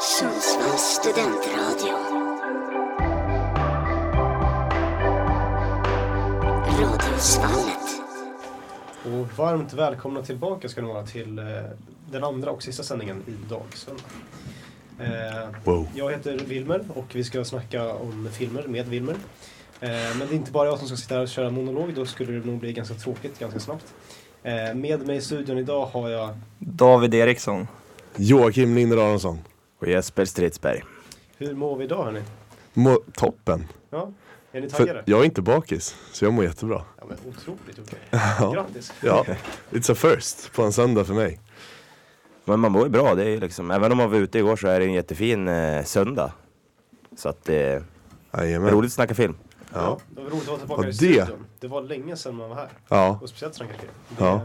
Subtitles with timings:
[0.00, 1.94] Sundsvalls studentradio.
[6.80, 8.00] Radiosvallet.
[9.04, 11.44] Och varmt välkomna tillbaka ska ni vara till eh,
[12.10, 14.02] den andra och sista sändningen idag, söndag.
[15.00, 15.88] Eh, Wow.
[15.94, 19.14] jag heter Wilmer och vi ska snacka om filmer med Wilmer.
[19.80, 22.06] Eh, men det är inte bara jag som ska sitta här och köra monolog, då
[22.06, 23.94] skulle det nog bli ganska tråkigt ganska snabbt.
[24.74, 27.68] Med mig i studion idag har jag, David Eriksson.
[28.16, 29.38] Joakim Linder Aronsson.
[29.80, 30.84] Och Jesper Stridsberg.
[31.38, 32.22] hur mår vi idag hörni?
[32.74, 33.66] Må toppen.
[33.90, 34.10] Ja,
[34.52, 35.02] är ni taggade?
[35.04, 36.82] För jag är inte bakis, så jag mår jättebra.
[36.98, 37.98] Ja, men otroligt okej.
[38.40, 38.52] Ja.
[38.52, 38.92] Grattis!
[39.02, 39.24] Ja,
[39.70, 41.40] it's a first på en söndag för mig.
[42.44, 44.56] Men man mår ju bra, det är ju liksom, även om man var ute igår
[44.56, 46.32] så är det en jättefin eh, söndag.
[47.16, 47.82] Så att det
[48.32, 49.34] är roligt att snacka film.
[49.72, 49.78] Ja.
[49.80, 49.98] Ja.
[50.10, 51.46] det var roligt att vara tillbaka Och i det- studion.
[51.60, 52.68] Det var länge sedan man var här.
[52.88, 53.92] ja, Och speciellt snacka film.
[54.08, 54.40] Det, Ja.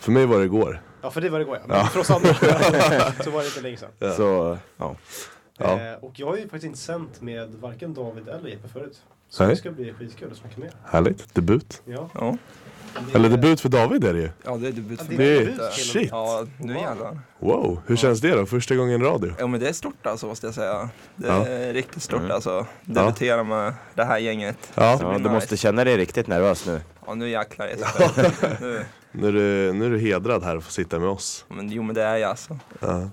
[0.00, 0.82] för mig var det igår.
[1.04, 1.66] Ja, för det var det igår ja.
[1.66, 1.86] Men Ja.
[1.86, 2.34] för oss andra
[3.24, 3.88] så var det inte länge sedan.
[3.98, 4.12] Ja.
[4.12, 4.96] Så, ja.
[5.58, 5.80] Ja.
[5.80, 9.02] Eh, och jag har ju faktiskt inte sänt med varken David eller Jeppe förut.
[9.28, 9.50] Så Nej.
[9.54, 10.70] det ska bli skitkul att snacka med.
[10.84, 11.34] Härligt.
[11.34, 11.82] Debut.
[11.84, 12.10] Ja.
[12.14, 12.36] Ja,
[13.10, 14.30] Det- Eller debut för David är det ju.
[14.44, 15.26] ja det är debut för Ja, mig.
[15.28, 16.08] det är debut shit.
[16.10, 16.82] Ja, nu Wow.
[16.82, 17.18] jävlar.
[17.38, 18.46] Wow, hur känns det då?
[18.46, 19.32] Första gången radio?
[19.38, 20.88] Ja men det är stort alltså måste jag säga.
[21.16, 21.46] Det Ja.
[21.46, 22.30] är riktigt stort Mm.
[22.30, 22.66] alltså.
[22.84, 24.56] Debutera med det här gänget.
[24.74, 25.30] Ja, ja du nice.
[25.30, 26.80] måste känna dig riktigt nervös nu.
[27.06, 28.86] Ja nu jäklar Jesper.
[29.14, 29.28] Nu.
[29.28, 31.44] är, du, nu är du hedrad här att få sitta med oss.
[31.48, 32.58] Men, jo men det är jag alltså.
[32.80, 33.08] Ja.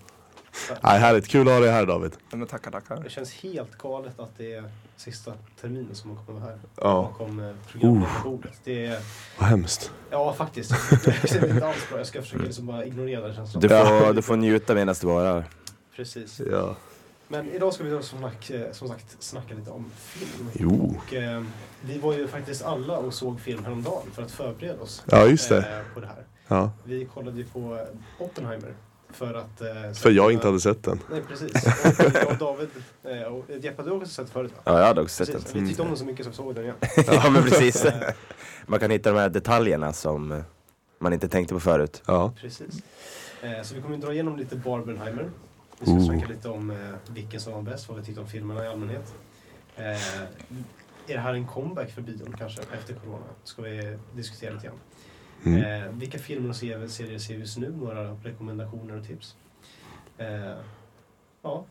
[0.84, 2.12] Nej, härligt, kul att ha dig här David.
[2.32, 3.04] Ja, men tackar tackar.
[3.04, 4.64] Det känns helt galet att det är
[4.98, 6.60] sista terminen som man kommer vara här.
[6.76, 8.60] Ja, Bakom eh, programmet på bordet.
[8.64, 9.00] Det är,
[9.40, 9.92] vad hemskt.
[10.10, 10.74] ja faktiskt.
[11.04, 11.98] Det är inte alls bra.
[11.98, 13.62] Jag ska försöka liksom bara ignorera den känslan.
[13.62, 15.46] Du får, du får njuta medan du var här.
[15.96, 16.42] Precis.
[16.52, 16.76] Ja.
[17.32, 20.50] Men idag ska vi då som, snack, eh, som sagt snacka lite om film.
[20.54, 20.96] Jo.
[21.08, 21.44] Och eh,
[21.82, 25.50] vi var ju faktiskt alla och såg film häromdagen för att förbereda oss Ja, just
[25.50, 25.58] det.
[25.58, 26.26] eh, på det här.
[26.48, 26.72] Ja.
[26.84, 27.88] Vi kollade ju på
[28.20, 28.74] Oppenheimer.
[29.10, 29.62] För att...
[29.62, 31.00] Eh, För jag inte hade sett den.
[31.12, 31.52] Nej precis.
[32.00, 32.70] Och jag och David
[33.04, 34.62] eh, och Jeppe, du har också sett förut va?
[34.64, 35.52] Ja, jag hade också sett Precis.
[35.52, 35.62] den.
[35.64, 36.76] Vi tyckte om den så mycket så vi såg den igen.
[37.08, 37.86] Ja, men precis.
[38.66, 40.40] Man kan hitta de här detaljerna som eh,
[41.00, 42.04] man inte tänkte på förut.
[42.06, 42.34] Ja.
[42.42, 42.76] precis.
[43.42, 45.30] Eh, så vi kommer ju dra igenom lite Barbenheimer.
[45.82, 46.06] Vi ska Ooh.
[46.06, 46.78] snacka lite om eh,
[47.14, 49.14] vilken som var bäst, vad vi tyckte om filmerna i allmänhet.
[49.76, 50.22] Eh,
[51.08, 53.26] är det här en comeback för bion kanske efter corona?
[53.44, 54.80] Ska vi diskutera lite grann.
[55.44, 55.84] Mm.
[55.84, 57.74] Eh, vilka filmer och serier serier ser vi just nu?
[57.82, 59.36] Några rekommendationer och tips.
[60.18, 60.56] Eh,
[61.42, 61.66] ja.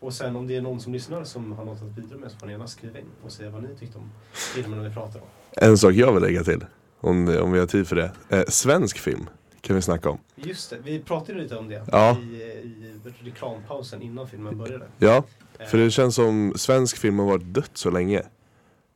[0.00, 2.38] Och sen om det är någon som lyssnar som har något att bidra med så
[2.38, 4.10] får ni gärna skriva in och säga vad ni tyckte om
[4.54, 5.26] filmerna vi pratar om.
[5.52, 6.64] En sak jag vill lägga till,
[7.00, 8.12] om, om vi har tid för det.
[8.28, 9.28] Eh, svensk film
[9.68, 10.18] kan vi snacka om.
[10.36, 12.16] Just det, vi pratade lite om det Ja.
[12.18, 14.86] i, i reklampausen innan filmen började.
[14.98, 15.24] Ja,
[15.60, 18.22] Eh, för det känns som svensk film har varit dött så länge.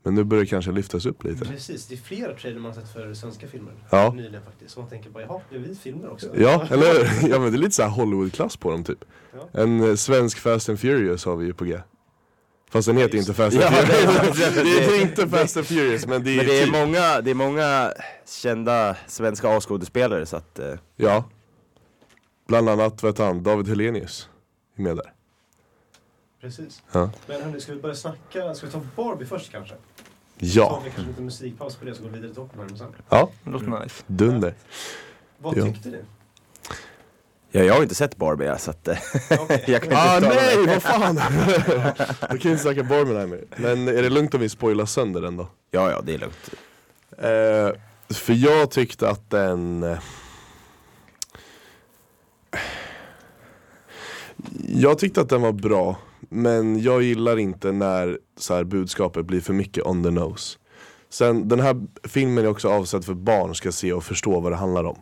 [0.03, 1.45] Men nu börjar det kanske lyftas upp lite.
[1.45, 4.13] Precis, det är flera trailer man har sett för svenska filmer Ja.
[4.17, 4.71] nyligen faktiskt.
[4.75, 6.27] Så man tänker bara, jaha, är vi filmer också?
[6.37, 7.29] Ja, eller?
[7.29, 9.05] Ja men det är lite så här Hollywood-klass på dem typ.
[9.33, 9.61] Ja.
[9.61, 11.79] En eh, svensk Fast and Furious har vi ju på G.
[12.73, 14.55] Fast den heter inte Fast and Ja, Furious.
[14.55, 16.73] det- det är inte Fast and Furious men det är, Men det är, typ.
[16.75, 17.93] många, det är många
[18.27, 21.25] kända svenska A-skådespelare så att eh, Ja.
[22.49, 24.29] Bland annat, heter han, David Helenius.
[24.77, 25.13] Är med där.
[26.41, 26.83] Precis.
[26.93, 27.11] Ja.
[27.27, 29.75] Men hörni, ska vi börja snacka, ska vi ta Barbie först kanske?
[30.39, 30.69] Ja.
[30.69, 32.95] Tar vi kanske lite musikpaus på det så går vi vidare till Oppenheimer sen.
[33.09, 34.03] Ja, Det låter nice.
[34.07, 34.55] dunder.
[35.39, 35.99] Vad tyckte ni?
[37.53, 38.99] Ja, jag har inte sett Barbie så att eh,
[39.41, 39.65] Okej.
[39.67, 41.15] jag kan Ah inte uttala nej, vad fan!
[42.31, 43.45] Då kan inte snacka Barbenheimer.
[43.57, 45.47] Men är det lugnt om vi spoilar sönder den då?
[45.71, 46.51] Ja, ja, det är lugnt.
[47.19, 47.81] Eh,
[48.17, 49.83] för jag tyckte att den...
[49.83, 49.99] eh,
[54.69, 59.41] Jag tyckte att den var bra, men jag gillar inte när så här, budskapet blir
[59.41, 60.59] för mycket on the nose.
[61.11, 61.77] Sen, den här
[62.09, 64.99] filmen är också avsedd för barn ska se och förstå vad det handlar om.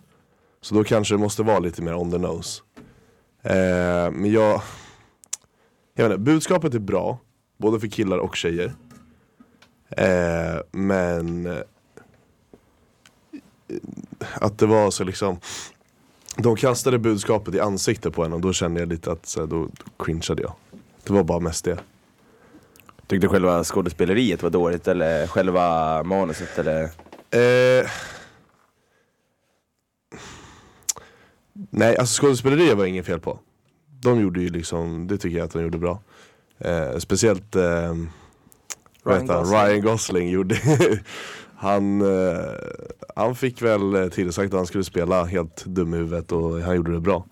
[0.63, 2.63] Så då kanske det måste vara lite mer on the nose.
[3.43, 4.63] Eh, men jag...
[5.95, 7.19] Jag vet inte, budskapet är bra,
[7.59, 8.75] både för killar och tjejer.
[9.97, 11.59] Eh, men eh,
[14.35, 15.41] att det var så liksom
[16.37, 19.47] De kastade budskapet i ansiktet på en och då kände jag lite att så här,
[19.47, 20.53] då, då cringeade jag
[21.05, 21.79] Det var bara mest det
[23.07, 26.83] Tyckte du själva skådespeleriet var dåligt eller själva manuset eller?
[27.31, 27.91] eh,
[31.71, 33.39] Nej alltså skådespeleriet var inget fel på.
[34.03, 36.03] De gjorde ju liksom, det tycker jag att de gjorde bra.
[36.59, 37.95] Eh, Speciellt eh,
[39.05, 39.27] Ryan?
[39.27, 39.59] Gosling.
[39.59, 40.57] Ryan Gosling gjorde
[41.57, 42.45] Han, eh,
[43.17, 46.93] han fick väl tillsagt att han skulle spela helt dum i huvudet och han gjorde
[46.93, 47.27] det bra.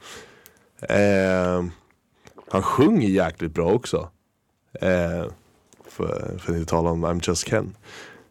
[0.88, 1.64] Eh,
[2.50, 4.08] Han sjunger jäkligt bra också.
[4.80, 5.24] Eh,
[5.88, 7.76] för, för att inte tala om I'm just Ken.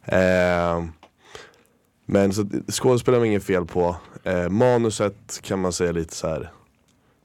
[0.05, 0.85] Eh,
[2.09, 6.51] Men så skådespelare var inget fel på eh, Manuset kan man säga lite så här.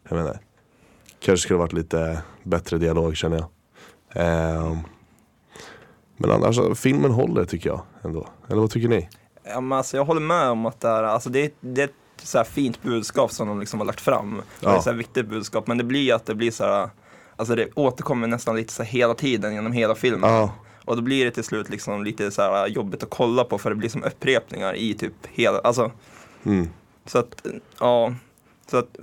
[0.09, 0.39] Jag menar
[1.21, 3.47] Kanske skulle varit lite bättre dialog känner jag.
[4.15, 4.79] Ehm,
[6.17, 8.27] men annars, alltså, filmen håller tycker jag ändå.
[8.49, 9.09] Eller vad tycker ni?
[9.45, 11.93] Ja, men alltså, jag håller med om att det är, alltså, det det är ett
[12.23, 14.43] så här fint budskap som de liksom har lagt fram.
[14.61, 14.77] Det är Ja.
[14.77, 16.91] ett så här viktigt budskap, men det blir att det blir så här,
[17.37, 20.31] alltså det återkommer nästan lite så hela tiden genom hela filmen.
[20.31, 20.51] Ja,
[20.85, 23.71] Och då blir det till slut liksom lite så här jobbigt att kolla på för
[23.71, 25.91] det blir som upprepningar i typ hela, alltså
[26.45, 26.69] mm,
[27.07, 27.47] så att,
[27.81, 28.15] ja.
[28.71, 28.97] Så att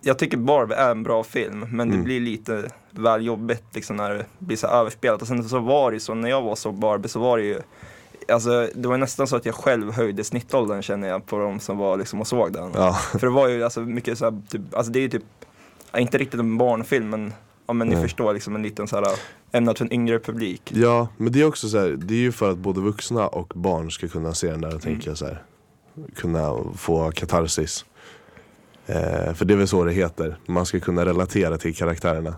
[0.00, 2.04] jag tycker Barbie är en bra film, men det Mm.
[2.04, 5.22] blir lite väl jobbigt liksom när det blir så överspelat.
[5.22, 7.44] Och sen så var det ju så, när jag var så Barbie så var det
[7.44, 7.60] ju
[8.28, 11.78] Alltså det var nästan så att jag själv höjde snittåldern känner jag på de som
[11.78, 12.70] var liksom och såg den.
[12.74, 15.24] ja, För det var ju alltså mycket så här, typ, alltså det är ju typ,
[15.96, 17.32] inte riktigt en barnfilm men,
[17.66, 18.02] ja men ni Nej.
[18.02, 19.06] förstår liksom en liten så här
[19.52, 20.72] ämnat för en yngre publik.
[20.74, 23.52] ja, men det är också så här, det är ju för att både vuxna och
[23.56, 25.42] barn ska kunna se den där, tänker jag så här.
[26.16, 27.84] Kunna få katarsis.
[28.86, 32.34] Eh, för det är väl så det heter, man ska kunna relatera till karaktärerna.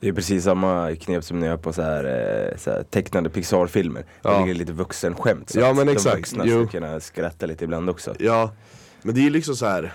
[0.00, 3.30] Det är precis samma knep som ni gör på så här, eh, så här tecknade
[3.30, 4.04] Pixar-filmer.
[4.22, 4.30] Ja.
[4.32, 5.50] Det ligger lite vuxenskämt.
[5.50, 6.16] Så Ja, att men de exakt.
[6.16, 6.62] vuxna Jo.
[6.62, 8.14] ska kunna skratta lite ibland också.
[8.18, 8.52] Ja,
[9.02, 9.92] men det är ju liksom så här.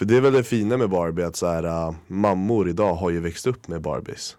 [0.00, 3.10] För det är väl det fina med Barbie att så här, äh, mammor idag har
[3.10, 4.36] ju växt upp med Barbies.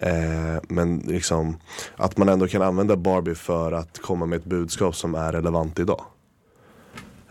[0.00, 1.56] Eh, men liksom
[1.96, 5.78] att man ändå kan använda Barbie för att komma med ett budskap som är relevant
[5.78, 6.04] idag.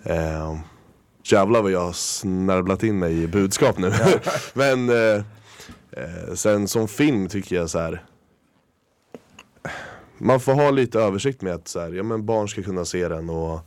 [0.04, 0.58] Eh,
[1.24, 3.92] jävlar vad jag har snärvlat in mig i budskap nu.
[4.54, 5.24] men eh,
[5.92, 8.06] eh, sen som film tycker jag så här.
[10.18, 13.08] Man får ha lite översikt med att så här, ja, men barn ska kunna se
[13.08, 13.60] den och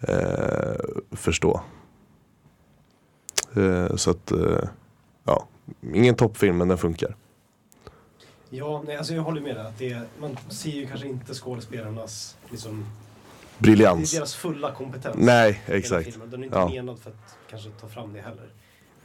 [0.00, 0.80] eh,
[1.12, 1.60] förstå.
[3.56, 4.58] Eh, så att, eh,
[5.24, 5.46] ja,
[5.94, 7.16] ingen toppfilm men den funkar.
[8.50, 9.66] Ja, nej, alltså jag håller med dig.
[9.66, 12.84] Att det, man ser ju kanske inte skådespelarnas liksom,
[13.58, 14.12] det är Briljans.
[14.12, 15.16] deras fulla kompetens.
[15.18, 16.18] Nej, exakt.
[16.30, 16.68] Den är inte Ja.
[16.68, 18.48] menad för att kanske ta fram det heller.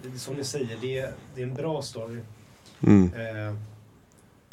[0.02, 2.20] Det som ni säger, det är, det är en bra story.
[2.82, 3.56] Mm, Eh,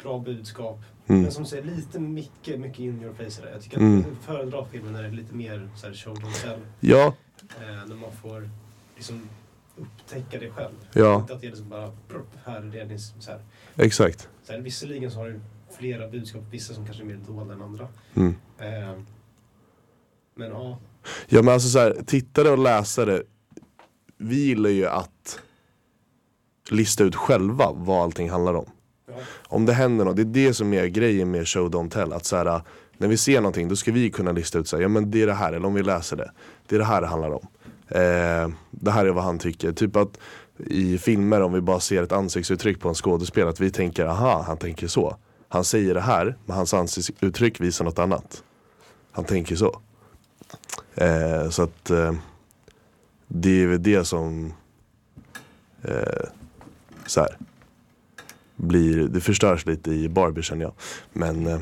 [0.03, 0.79] bra budskap.
[1.07, 3.51] mm, Men som säger, lite mycket, mycket in your face det.
[3.51, 3.99] Jag tycker Mm.
[3.99, 6.59] att jag föredrar filmen när det är lite mer så här, show don't tell.
[6.79, 7.13] ja,
[7.61, 8.49] Eh, när man får
[8.95, 9.29] liksom
[9.77, 10.73] upptäcka det själv.
[10.93, 11.19] Ja.
[11.19, 12.83] Inte att det är liksom bara prupp, här är det.
[12.83, 13.39] det är så här.
[13.75, 14.29] exakt.
[14.49, 15.39] Här, visserligen så har du
[15.77, 17.87] flera budskap, vissa som kanske är mer dolda än andra.
[18.13, 18.35] Mm.
[18.57, 18.99] Eh,
[20.35, 20.77] men ja,
[21.27, 23.23] Ja men alltså så här, tittare och läsare,
[24.17, 25.39] vi gillar ju att
[26.69, 28.65] lista ut själva vad allting handlar om.
[29.07, 29.13] ja,
[29.47, 32.13] Om det händer något, det är det som är grejen med show don't tell.
[32.13, 32.61] Att så här,
[32.97, 35.21] när vi ser någonting då ska vi kunna lista ut så här, ja men det
[35.21, 36.31] är det här, eller om vi läser det.
[36.67, 37.47] Det är det här det handlar om.
[37.87, 39.71] Eh, det här är vad han tycker.
[39.71, 40.19] Typ att
[40.57, 44.43] i filmer om vi bara ser ett ansiktsuttryck på en skådespelare, att vi tänker aha,
[44.47, 45.17] han tänker så.
[45.49, 48.43] Han säger det här, men hans ansiktsuttryck visar något annat.
[49.11, 49.81] Han tänker så.
[50.95, 52.13] Eh, så att eh,
[53.27, 54.53] det är väl det som
[55.81, 56.29] eh,
[57.05, 57.37] så här,
[58.55, 60.73] blir, det förstörs lite i Barbie känner jag.
[61.13, 61.59] Men eh,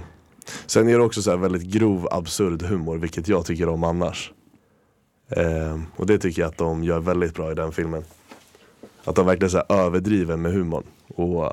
[0.66, 4.32] sen är det också så här väldigt grov absurd humor, vilket jag tycker om annars.
[5.32, 8.04] Eh, och det tycker jag att de gör väldigt bra i den filmen.
[9.04, 10.84] Att de verkligen så här överdriver med humorn.
[11.16, 11.46] Och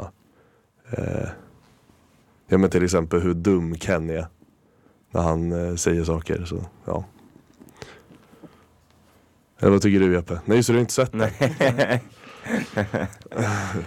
[0.90, 1.28] eh,
[2.46, 4.26] ja men till exempel hur dum Ken är.
[5.10, 6.44] När han eh, säger saker.
[6.44, 7.04] Så, ja.
[9.60, 10.40] Eller vad tycker du Jeppe?
[10.44, 11.20] Nej det, du har inte sett den.
[12.74, 13.08] Men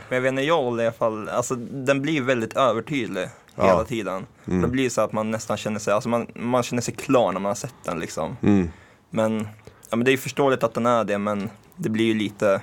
[0.10, 3.66] jag vet inte, jag håller i alla fall, alltså den blir väldigt övertydlig Ja.
[3.68, 4.26] hela tiden.
[4.48, 4.62] Mm.
[4.62, 7.40] Det blir så att man nästan känner sig, alltså man, man känner sig klar när
[7.40, 8.38] man har sett den liksom.
[8.42, 8.70] Mm.
[9.10, 9.48] Men,
[9.92, 12.62] ja, men det är ju förståeligt att den är det, men det blir ju lite,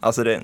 [0.00, 0.42] alltså det,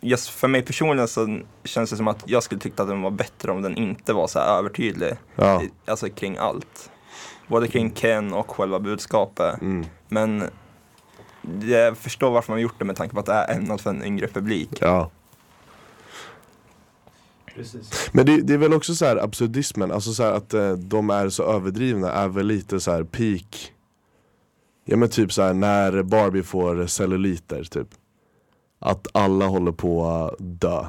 [0.00, 3.10] just för mig personligen så känns det som att jag skulle tycka att den var
[3.10, 5.12] bättre om den inte var så här övertydlig.
[5.36, 5.62] Ja.
[5.86, 6.90] Alltså kring allt.
[7.46, 9.60] Både kring Ken och själva budskapet.
[9.60, 9.86] Mm.
[10.08, 10.44] Men
[11.62, 14.04] jag förstår varför man gjort det med tanke på att det är ämnat för en
[14.04, 14.78] yngre publik.
[14.80, 15.10] ja.
[17.54, 18.10] precis.
[18.12, 21.10] Men det, det är väl också så här absurdismen, alltså så här att eh, de
[21.10, 23.72] är så överdrivna är väl lite så här peak
[24.90, 27.88] Ja men typ så här när Barbie får celluliter typ.
[28.78, 30.86] Att alla håller på att dö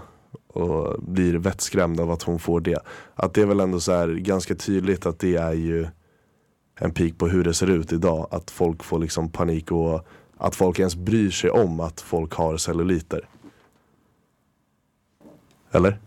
[0.48, 2.80] och blir vettskrämda av att hon får det.
[3.16, 5.88] Att det är väl ändå så här ganska tydligt att det är ju
[6.76, 8.28] en peak på hur det ser ut idag.
[8.32, 12.58] Att folk får liksom panik och att folk ens bryr sig om att folk har
[12.58, 13.30] celluliter.
[15.72, 16.00] Eller?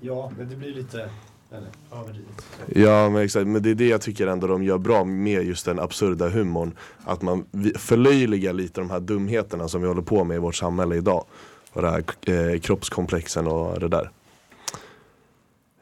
[0.00, 1.10] Ja, men det blir lite
[1.52, 2.46] eller, överdrivet.
[2.66, 5.66] Ja men exakt, men det är det jag tycker ändå de gör bra med just
[5.66, 6.72] den absurda humorn.
[7.04, 7.44] Att man
[7.76, 11.24] förlöjligar lite de här dumheterna som vi håller på med i vårt samhälle idag.
[11.72, 12.04] Och det här
[12.52, 14.10] eh, kroppskomplexen och det där.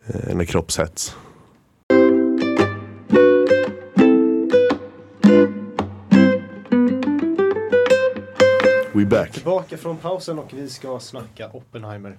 [0.07, 1.17] Eh, eller kroppshets.
[8.93, 9.33] We back.
[9.33, 12.17] Tillbaka från pausen och vi ska snacka Oppenheimer.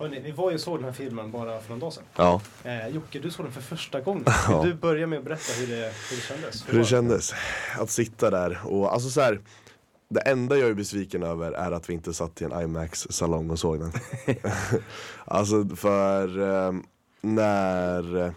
[0.00, 2.04] Hörrni, vi var ju såg den här filmen bara för någon dag sedan.
[2.16, 4.24] Ja, Eh, Jocke, du såg den för första gången.
[4.48, 4.60] Ja.
[4.62, 6.68] Vill du börja med att berätta hur det, hur det kändes?
[6.68, 7.34] hur det var kändes
[7.78, 9.40] att sitta där och alltså så här.
[10.08, 13.58] Det enda jag är besviken över är att vi inte satt i en IMAX-salong och
[13.58, 13.92] såg den.
[15.24, 16.72] alltså för eh,
[17.20, 18.34] när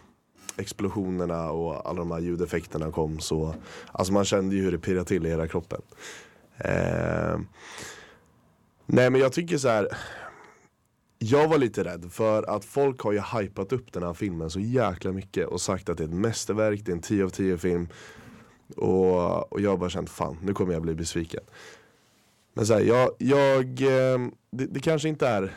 [0.58, 3.56] explosionerna och alla de här ljudeffekterna kom så,
[3.92, 5.82] alltså man kände ju hur det pirrade till i hela kroppen.
[6.58, 7.40] Eh,
[8.86, 9.88] nej men jag tycker så här.
[11.26, 14.60] Jag var lite rädd för att folk har ju hypat upp den här filmen så
[14.60, 17.58] jäkla mycket och sagt att det är ett mästerverk, det är en 10 av 10
[17.58, 17.88] film.
[18.78, 21.44] Och, och jag har bara känt fan, nu kommer jag bli besviken.
[22.54, 25.56] Men såhär, jag, jag eh, det, det kanske inte är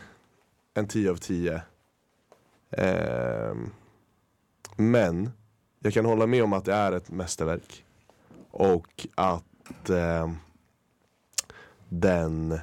[0.74, 1.62] en 10 av 10.
[2.70, 3.54] Eh,
[4.76, 5.30] men
[5.78, 7.84] jag kan hålla med om att det är ett mästerverk.
[8.50, 10.30] Och att eh,
[11.88, 12.58] den eh,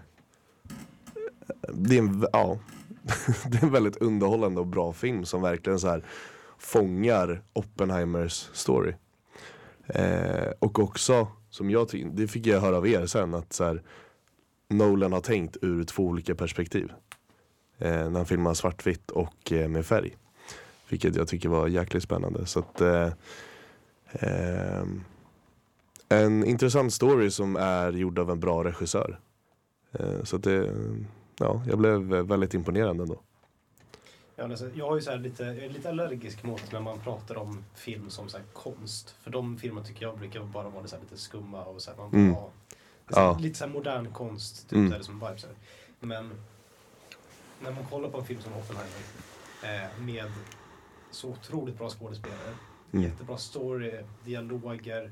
[1.74, 2.60] det är, en, ja,
[3.48, 6.06] det är en väldigt underhållande och bra film som verkligen så här
[6.58, 8.94] fångar Oppenheimers story.
[9.88, 13.84] Eh, och också, som jag det fick jag höra av er sen, att så här,
[14.70, 16.92] Nolan har tänkt ur två olika perspektiv.
[17.78, 20.18] Eh, när han filmar svartvitt och eh, med färg.
[20.90, 22.46] Vilket jag tycker var jäkligt spännande.
[22.46, 23.10] Så att, eh,
[24.12, 25.04] ehm,
[26.10, 29.20] en intressant story som är gjord av en bra regissör.
[29.92, 30.76] Eh, så att det,
[31.38, 33.20] ja, jag blev väldigt imponerad ändå.
[34.36, 37.38] Ja, jag, har ju så här lite, jag är lite allergisk mot när man pratar
[37.38, 39.10] om film som så här konst.
[39.22, 41.98] För de filmer tycker jag brukar bara vara så här lite skumma och så här,
[41.98, 42.36] man bara, Mm.
[43.08, 43.38] det så här, Ja.
[43.40, 44.90] Lite så modern konst, typ Mm.
[44.90, 45.46] så här, som vibes.
[46.00, 46.32] Men
[47.64, 49.00] när man kollar på en film som Oppenheimer
[49.64, 50.32] eh, med
[51.12, 52.54] så otroligt bra skådespelare,
[52.92, 53.06] Mm.
[53.06, 55.12] jättebra story, dialoger,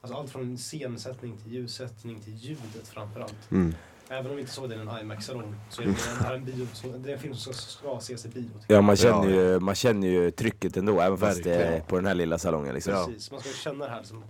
[0.00, 3.50] alltså allt från scensättning till ljussättning till ljudet framförallt.
[3.50, 3.74] Mm.
[4.10, 6.66] Även om vi inte såg den i en IMAX-salong så är det, här en, bio,
[6.72, 8.50] så, det är en film som ska, ska ses i bio.
[8.66, 9.52] Ja man känner, Ja.
[9.52, 12.74] ju, man känner ju trycket ändå, även fast det är på den här lilla salongen
[12.74, 12.92] liksom.
[13.06, 14.24] Precis, man ska känna det här liksom,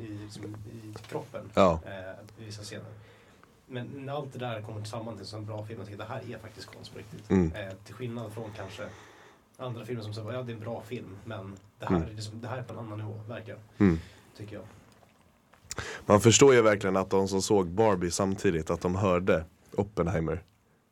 [0.00, 1.80] i, liksom, i kroppen Ja.
[1.86, 2.84] eh, i vissa scener.
[3.66, 6.14] Men när allt det där kommer tillsammans till en bra film, jag tycker att det
[6.14, 7.30] här är faktiskt konst på riktigt.
[7.30, 7.52] Mm.
[7.52, 8.82] Eh, till skillnad från kanske
[9.58, 12.08] andra filmer som säger ja det är en bra film, men det här, Mm.
[12.08, 13.60] är, liksom, det här är på en annan nivå, verkligen.
[13.78, 13.98] Mm.
[14.36, 14.64] Tycker jag.
[16.06, 19.44] Man förstår ju verkligen att de som såg Barbie samtidigt, att de hörde
[19.76, 20.42] Oppenheimer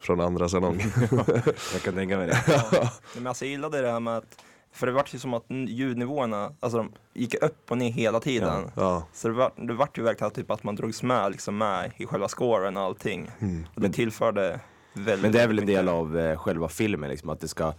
[0.02, 0.92] från andra salongen.
[1.72, 2.38] Jag kan tänka mig det.
[2.72, 5.44] Nej, Men alltså jag gillade det här med att, för det vart ju som att
[5.48, 8.70] ljudnivåerna, alltså de gick upp och ner hela tiden.
[8.74, 9.06] ja.
[9.12, 12.06] Så det vart det vart ju verkligen typ att man drogs med, liksom med i
[12.06, 13.30] själva scoren och allting.
[13.38, 13.66] Mm.
[13.74, 14.60] Och det tillförde
[14.92, 17.72] väldigt Men det är väl en del av eh, själva filmen liksom, att det ska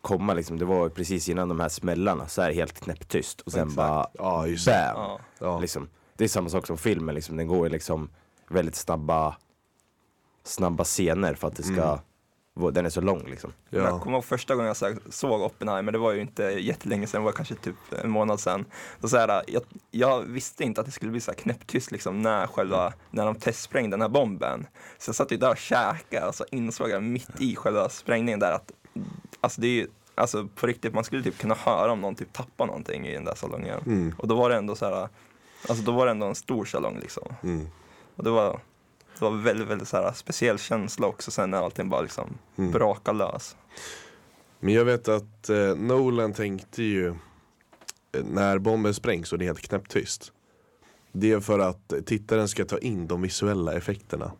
[0.00, 3.52] komma liksom, det var precis innan de här smällarna så är det helt knäpptyst och
[3.52, 3.76] sen Exakt.
[3.76, 4.66] bara Ja, just.
[4.66, 4.74] BAM!
[4.94, 5.20] Ja.
[5.38, 5.58] Ja.
[5.60, 5.88] Liksom.
[6.16, 7.36] Det är samma sak som filmen, liksom.
[7.36, 8.10] den går ju liksom
[8.48, 9.36] väldigt snabba
[10.44, 11.98] snabba scener för att det ska,
[12.60, 12.74] Mm.
[12.74, 13.52] den är så lång liksom.
[13.70, 13.98] Men Jag Ja.
[14.00, 17.32] kommer ihåg första gången jag såg Oppenheimer, det var ju inte jättelänge sedan, det var
[17.32, 18.64] kanske typ en månad sedan.
[19.00, 22.22] Så så här, jag, jag visste inte att det skulle bli så här knäpptyst liksom
[22.22, 24.66] när, själva, när de testsprängde den här bomben.
[24.98, 28.40] Så jag satt ju där och käkade och så insåg jag mitt i själva sprängningen
[28.40, 28.72] där att
[29.40, 32.32] alltså det är ju, alltså på riktigt, man skulle typ kunna höra om någon typ
[32.32, 33.80] tappar någonting i den där salongen.
[33.86, 34.14] Mm.
[34.18, 35.08] Och då var det ändå så här,
[35.68, 37.28] alltså då var det ändå en stor salong liksom.
[37.42, 37.66] Mm.
[38.16, 38.60] Och det var,
[39.18, 42.72] det var väldigt, väldigt så här speciell känsla också sen när allting bara liksom Mm.
[42.72, 43.56] brakade lös.
[44.60, 49.46] Men jag vet att eh, Nolan tänkte ju eh, när bomben sprängs och det är
[49.46, 50.32] helt knäpptyst.
[51.12, 54.32] Det är för att tittaren ska ta in de visuella effekterna.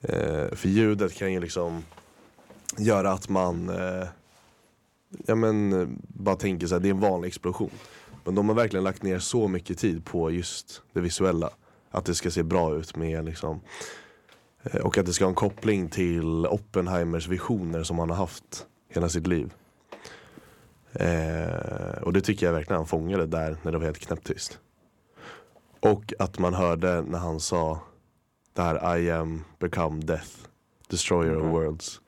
[0.00, 1.84] Eh, för ljudet kan ju liksom
[2.78, 4.06] göra att man eh,
[5.26, 7.70] ja men eh, bara tänker så här, det är en vanlig explosion.
[8.30, 11.50] Men de har verkligen lagt ner så mycket tid på just det visuella.
[11.90, 13.60] Att det ska se bra ut med liksom
[14.62, 18.66] eh, och att det ska ha en koppling till Oppenheimers visioner som han har haft
[18.88, 19.52] hela sitt liv.
[20.92, 24.58] Eh, och det tycker jag verkligen han fångade där när det var helt knäpptyst.
[25.80, 27.80] Och att man hörde när han sa
[28.54, 30.30] det här I am become death,
[30.88, 31.50] destroyer of Mhm.
[31.52, 32.00] worlds.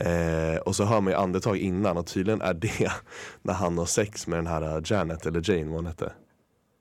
[0.00, 2.92] Eh, och så hör man ju andetag innan och tydligen är det
[3.42, 6.12] när han har sex med den här uh, Janet eller Jane vad hon hette.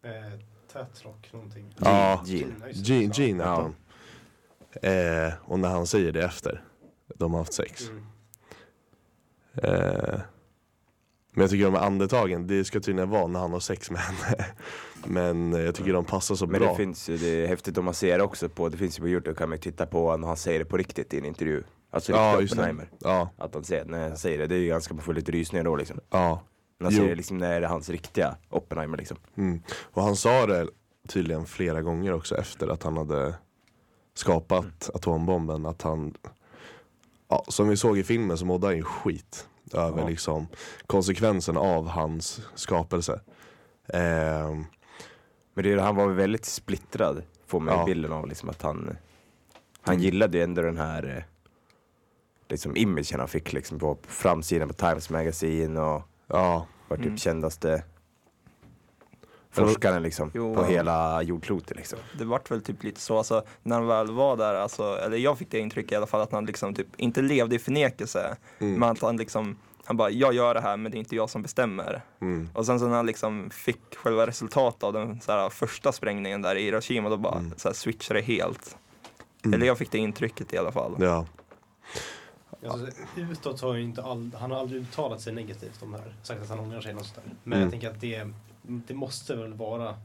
[0.03, 0.39] Eh,
[0.73, 1.75] Tätrock någonting.
[1.77, 2.63] Ja, Jean.
[2.71, 3.61] Jean, Jean Ja.
[3.61, 3.75] hon.
[4.81, 6.63] Eh, och när han säger det efter
[7.15, 7.89] de har haft sex.
[7.89, 8.03] Mm.
[9.63, 10.19] Eh,
[11.31, 14.01] men jag tycker de här andetagen, det ska tydligen vara när han har sex med
[14.01, 14.45] henne.
[15.05, 16.69] Men eh, jag tycker de passar så Men bra.
[16.69, 19.01] det finns ju, det är häftigt om man ser det också på, det finns ju
[19.01, 21.25] på youtube kan man ju titta på när han säger det på riktigt i en
[21.25, 21.63] intervju.
[21.91, 22.61] Alltså ja, riktigt det.
[22.61, 22.89] Oppenheimer.
[22.99, 25.31] Ja, Att han säger, när han säger det, det är ju ganska, man får lite
[25.31, 25.99] rysningar då liksom.
[26.09, 26.41] ja.
[26.79, 29.17] När han säger det liksom, när det är hans riktiga Oppenheimer liksom.
[29.35, 29.61] Mm.
[29.81, 30.67] Och han sa det
[31.07, 33.35] tydligen flera gånger också efter att han hade
[34.13, 36.13] skapat atombomben, att han,
[37.29, 40.07] ja, som vi såg i filmen så mådde han ju skit över Ja.
[40.07, 40.47] liksom
[40.87, 43.21] konsekvensen av hans skapelse.
[43.93, 44.65] Ehm,
[45.53, 47.85] Men det, han var väl väldigt splittrad, får man Ja.
[47.85, 48.97] bilden av liksom att han,
[49.81, 51.23] han gillade ju ändå den här eh,
[52.49, 57.17] liksom imagen han fick liksom på framsidan på Times Magazine och ja, var typ Mm.
[57.17, 57.83] kändaste
[59.51, 60.55] forskaren liksom Jo.
[60.55, 60.65] på Ja.
[60.65, 61.99] hela jordklotet liksom.
[62.17, 65.37] Det vart väl typ lite så, alltså, när han väl var där, alltså, eller jag
[65.37, 68.37] fick det intrycket i alla fall att han liksom typ inte levde i förnekelse.
[68.59, 68.79] Mm.
[68.79, 71.29] Men att han liksom, han bara, jag gör det här men det är inte jag
[71.29, 72.01] som bestämmer.
[72.21, 75.91] mm, Och sen så när han liksom fick själva resultatet av den så här, första
[75.91, 77.53] sprängningen där i Hiroshima, då bara Mm.
[77.57, 78.77] så här, switchade det helt.
[79.45, 79.53] Mm.
[79.53, 80.95] Eller jag fick det intrycket i alla fall.
[80.99, 81.25] ja,
[82.67, 82.87] Alltså,
[83.17, 86.15] utåt har ju inte all, han har aldrig uttalat sig negativt om det här.
[86.23, 87.33] Sagt att han ångrar sig eller något sånt där.
[87.43, 87.61] Men Mm.
[87.61, 88.27] jag tänker att det,
[88.61, 89.95] det måste väl vara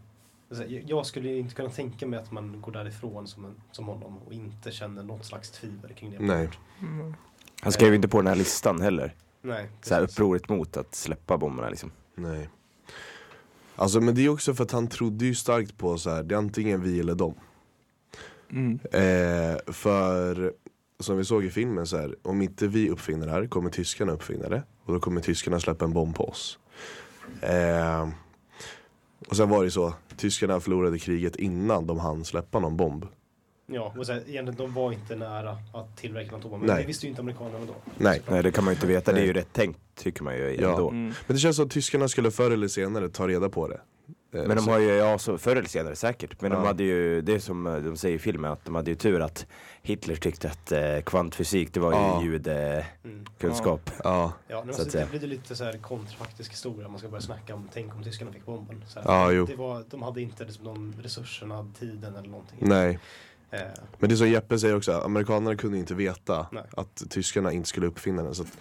[0.51, 4.19] alltså, jag- skulle inte kunna tänka mig att man går därifrån som, en, som honom
[4.27, 6.19] och inte känner något slags tvivel kring det.
[6.21, 6.49] nej.
[6.81, 7.15] Mm.
[7.63, 9.15] Han skrev ju inte på den här listan heller.
[9.43, 11.91] Nej, Så här upproret mot att släppa bomberna liksom.
[12.15, 12.49] Nej.
[13.77, 16.35] Alltså men det är också för att han trodde ju starkt på så här, det
[16.35, 17.35] är antingen vi eller dem.
[18.51, 18.79] Mm.
[18.93, 20.53] Eh, för
[21.01, 24.13] som vi såg i filmen så här, om inte vi uppfinner det här kommer tyskarna
[24.13, 24.63] uppfinna det.
[24.85, 26.59] Och då kommer tyskarna släppa en bomb på oss.
[27.41, 28.09] Eh,
[29.29, 33.07] och sen var det så, tyskarna förlorade kriget innan de hann släppa någon bomb.
[33.67, 36.51] Ja, och här, egentligen de var inte nära att tillverka något.
[36.51, 36.81] Men Nej.
[36.83, 37.75] det visste ju inte amerikanerna då.
[37.99, 38.23] Nej.
[38.29, 40.57] Nej det kan man ju inte veta, det är ju rätt tänkt tycker man ju
[40.61, 40.71] Ja.
[40.71, 40.91] ändå.
[40.91, 41.13] Mm.
[41.27, 43.81] Men det känns som att tyskarna skulle förr eller senare ta reda på det.
[44.35, 46.67] Eh, Men de har ju, ja så förr eller senare säkert, men de Ja.
[46.67, 49.47] hade ju, det som eh, de säger i filmen, att de hade ju tur att
[49.83, 52.23] Hitler tyckte att eh, kvantfysik det var ju Ja.
[52.23, 53.89] judekunskap.
[53.91, 54.01] Mm.
[54.05, 56.89] Ja, Ja, men Så alltså, det blir ju lite så här kontrafaktisk historia.
[56.89, 58.85] Man ska börja snacka om, tänk om tyskarna fick bomben.
[58.89, 59.47] Så här, Ja, jo.
[59.47, 62.59] Det var, de hade inte liksom, de resurserna, tiden eller någonting.
[62.61, 62.99] nej.
[63.51, 63.61] Eh,
[63.99, 66.63] Men det är som Jeppe säger också, amerikanerna kunde inte veta Nej.
[66.77, 68.35] att tyskarna inte skulle uppfinna den.
[68.35, 68.59] Så att,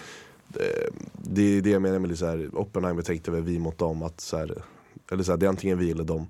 [0.59, 3.77] eh, det är det jag menar med lite så här, Oppenheimer tänkte väl vi mot
[3.77, 4.63] dem, att så här,
[5.11, 6.27] eller så här, det är antingen vi eller dem.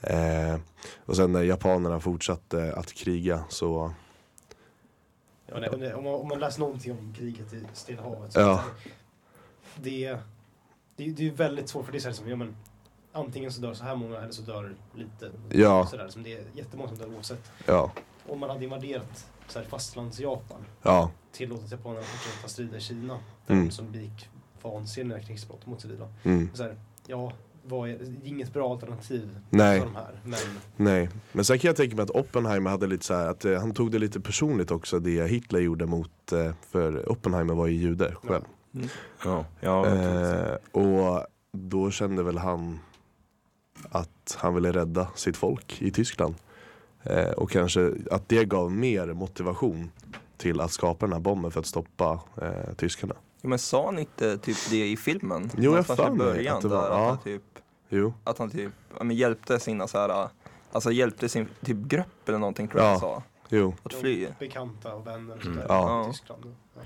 [0.00, 0.56] Eh,
[1.06, 3.92] och sen när japanerna fortsatte att kriga så,
[5.46, 8.40] Ja, nej, det- om, man, om man läser någonting om kriget i Stilla havet så
[8.40, 8.64] Ja.
[9.76, 10.18] det,
[10.96, 12.56] det, det är ju väldigt svårt för det är så här ja, men,
[13.12, 15.30] antingen så dör så här många eller så dör lite.
[15.50, 15.86] Ja.
[15.86, 17.52] Så där, som det är jättemånga som dör oavsett.
[17.66, 17.90] ja,
[18.28, 23.18] Om man hade invaderat så här, fastlands-Japan, ja, tillåtit japanerna att fortsätta strida i Kina,
[23.46, 23.70] där Mm.
[23.70, 24.28] som begick
[24.62, 26.08] vansinniga krigsbrott mot civila.
[26.22, 27.32] mm, Så här, ja,
[27.70, 29.80] är inget bra alternativ Nej.
[29.80, 30.20] för de här.
[30.24, 30.38] Men
[30.76, 31.08] nej.
[31.32, 33.74] Men sen kan jag tänka mig att Oppenheimer hade lite så här, att eh, han
[33.74, 38.14] tog det lite personligt också, det Hitler gjorde mot, eh, för Oppenheimer var ju jude
[38.22, 38.44] själv.
[39.24, 42.78] Ja, ja, Eh, och då kände väl han
[43.90, 46.34] att han ville rädda sitt folk i Tyskland.
[47.02, 49.90] Eh, och kanske att det gav mer motivation
[50.36, 53.14] till att skapa den här bomben för att stoppa eh, tyskarna.
[53.42, 55.50] Jo, men sa han inte typ det i filmen?
[55.58, 57.02] Jo, jag för mig att det var- där, ja.
[57.02, 57.42] att han typ,
[57.88, 60.28] Jo, att han typ ja, men hjälpte sina så här,
[60.72, 62.90] alltså hjälpte sin typ grupp eller någonting tror jag Ja.
[62.90, 63.22] han sa.
[63.48, 64.28] jo, Att fly.
[64.38, 65.62] bekanta och vänner och Mm.
[65.68, 66.04] Ja.
[66.08, 66.54] i Tyskland.
[66.74, 66.80] Ja.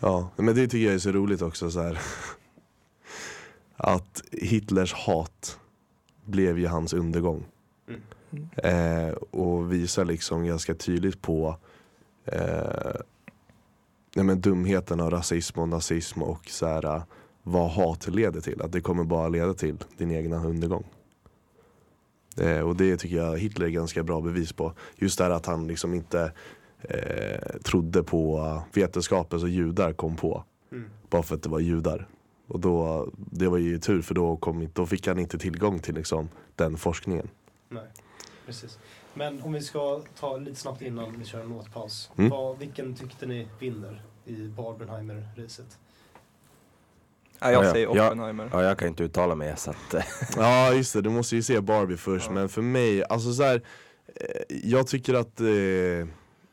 [0.00, 0.28] ja.
[0.36, 1.98] Men det tycker jag är så roligt också så här.
[3.76, 5.58] Att Hitlers hat
[6.24, 7.44] blev ju hans undergång.
[7.88, 8.48] Mm.
[8.56, 11.56] Eh, och visar liksom ganska tydligt på
[12.24, 12.94] eh,
[14.14, 17.02] nej men dumheten av rasism och nazism och så här, eh,
[17.42, 18.62] vad hat leder till.
[18.62, 20.84] Att det kommer bara leda till din egna undergång.
[22.36, 24.72] Eh, och det tycker jag Hitler är ganska bra bevis på.
[24.96, 26.32] Just det här att han liksom inte
[26.80, 30.44] eh, trodde på eh, vetenskapen som judar kom på.
[30.72, 30.90] Mm.
[31.10, 32.08] Bara för att det var judar.
[32.46, 35.94] Och då, det var ju tur för då, kom, då fick han inte tillgång till
[35.94, 37.28] liksom, den forskningen.
[37.68, 37.86] Nej,
[38.46, 38.78] precis.
[39.14, 42.10] Men om vi ska ta lite snabbt innan vi kör en låtpaus.
[42.16, 42.30] Mm.
[42.30, 45.78] Vad, vilken tyckte ni vinner i Barbenheimer-racet?
[47.38, 47.72] Ja, jag Ja, ja.
[47.72, 47.88] säger.
[47.88, 48.48] Oppenheimer.
[48.52, 49.94] ja, jag kan inte uttala mig så att...
[49.94, 50.04] eh,
[50.36, 52.26] Ja just det, du måste ju se Barbie först.
[52.26, 52.32] Ja.
[52.32, 53.62] Men för mig, alltså så här,
[54.06, 55.46] eh, jag tycker att eh,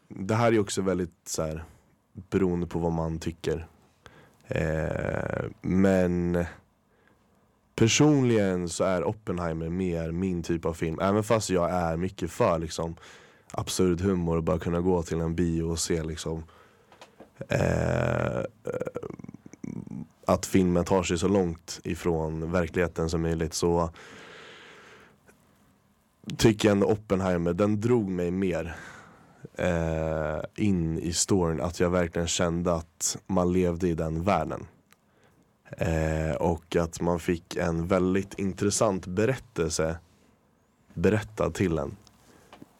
[0.07, 1.63] det här är också väldigt så här,
[2.13, 3.67] beroende på vad man tycker.
[4.47, 6.45] Eh, men
[7.81, 10.99] personligen så är Oppenheimer mer min typ av film.
[11.01, 12.95] Även fast jag är mycket för liksom
[13.51, 16.43] absurd humor och bara kunna gå till en bio och se liksom
[17.49, 18.41] eh,
[20.25, 23.89] att filmen tar sig så långt ifrån verkligheten som möjligt så
[26.37, 28.75] tycker jag ändå Oppenheimer, den drog mig mer
[29.55, 31.61] eh, in i storyn.
[31.61, 34.65] Att jag verkligen kände att man levde i den världen.
[35.77, 39.97] Eh, och att man fick en väldigt intressant berättelse
[40.93, 41.95] berättad till en.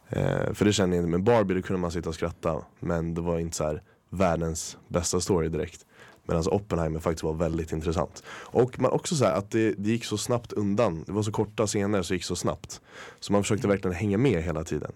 [0.08, 3.14] Eh, för det kände jag inte, med Barbie då kunde man sitta och skratta men
[3.14, 5.86] det var inte så här världens bästa story direkt.
[6.26, 8.22] Medan Oppenheimer faktiskt var väldigt intressant.
[8.28, 11.04] Och man också så här, att det, det gick så snabbt undan.
[11.06, 12.80] Det var så korta scener så det gick så snabbt.
[13.20, 14.92] Så man försökte verkligen hänga med hela tiden.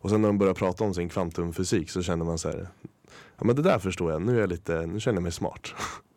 [0.00, 2.68] Och sen när de började prata om sin kvantumfysik så kände man så här,
[3.38, 5.68] ja men det där förstår jag, nu, är jag lite, nu känner jag mig smart.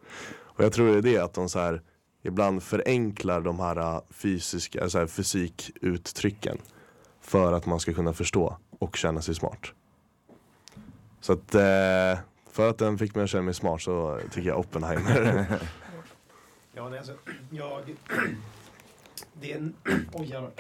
[0.56, 1.82] och jag tror det är det att de så här,
[2.24, 6.58] ibland förenklar de här äh, fysiska, så här, fysikuttrycken.
[7.22, 9.72] För att man ska kunna förstå och känna sig smart.
[11.22, 12.20] Så att eh,
[12.52, 15.46] för att den fick mig att känna mig smart så tycker jag Oppenheimer.
[16.76, 17.14] Ja, nej, alltså,
[17.50, 17.82] jag...
[19.42, 19.74] Det är en...
[20.14, 20.52] Oj, jävlar.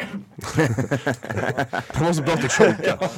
[1.94, 3.10] det var så bra att du chokade.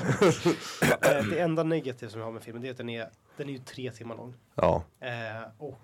[1.20, 3.50] Eh, Det enda negativa som jag har med filmen det är att den är, den
[3.50, 4.34] är ju tre timmar lång.
[4.56, 5.10] Ja, Eh,
[5.58, 5.82] och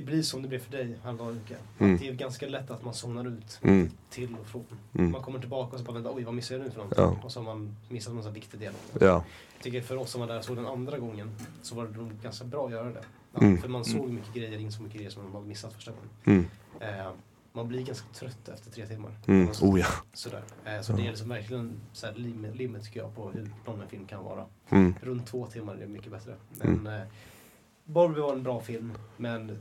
[0.00, 1.40] det blir som det blir för dig häromdagen
[1.78, 1.96] Mm.
[1.98, 4.64] Det är ganska lätt att man somnar ut mm, till och från.
[4.98, 5.10] mm.
[5.12, 7.02] Man kommer tillbaka och så bara vänta, oj vad missade jag nu för någonting?
[7.04, 7.20] Ja.
[7.24, 8.72] Och så har man missat någon sån viktig del.
[9.00, 9.24] ja, Jag
[9.62, 11.30] tycker för oss som var där och såg den andra gången
[11.62, 13.02] så var det nog ganska bra att göra det.
[13.32, 13.58] Ja, Mm.
[13.58, 16.08] För man såg mycket grejer, insåg mycket grejer som man hade missat första gången.
[16.24, 16.46] mm,
[16.80, 17.10] Eh,
[17.52, 19.10] man blir ganska trött efter tre timmar.
[19.26, 19.54] mm.
[19.54, 19.86] Så- Oh ja.
[20.12, 20.42] Sådär.
[20.64, 23.80] Eh, så det är liksom verkligen så här limit, limit tycker jag på hur lång
[23.82, 24.44] en film kan vara.
[24.68, 26.34] Mm, Runt två timmar är det mycket bättre.
[26.50, 27.00] Men eh,
[27.84, 29.58] Barbie var en bra film men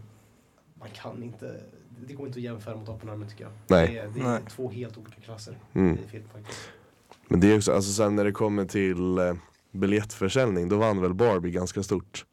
[0.79, 1.59] man kan inte,
[2.07, 3.53] det går inte att jämföra mot Oppenheimer tycker jag.
[3.67, 3.87] Nej.
[3.87, 4.41] Det är, det är Nej.
[4.49, 5.97] två helt olika klasser mm.
[6.05, 6.59] i film faktiskt.
[7.27, 9.33] Men det är också, alltså sen när det kommer till eh,
[9.71, 12.25] biljettförsäljning, då vann väl Barbie ganska stort.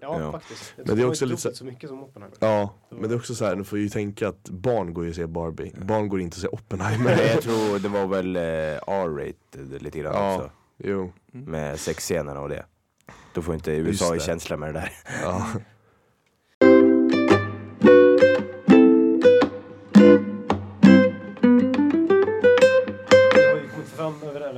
[0.00, 0.32] Ja, Ja.
[0.32, 0.74] faktiskt.
[0.76, 2.36] Jag Men det är också inte lite så- så mycket som Oppenheimer.
[2.40, 5.10] Ja, men det är också så här, nu får ju tänka att barn går ju
[5.10, 5.72] att se Barbie.
[5.82, 7.16] Barn går inte att se Oppenheimer.
[7.16, 10.34] Nej, jag tror det var väl eh, R-rated lite grann Ja.
[10.36, 10.50] också.
[10.78, 12.64] Jo, Med sexscenerna och det.
[13.34, 14.92] Då får inte USA i känsla med det där.
[15.22, 15.46] ja.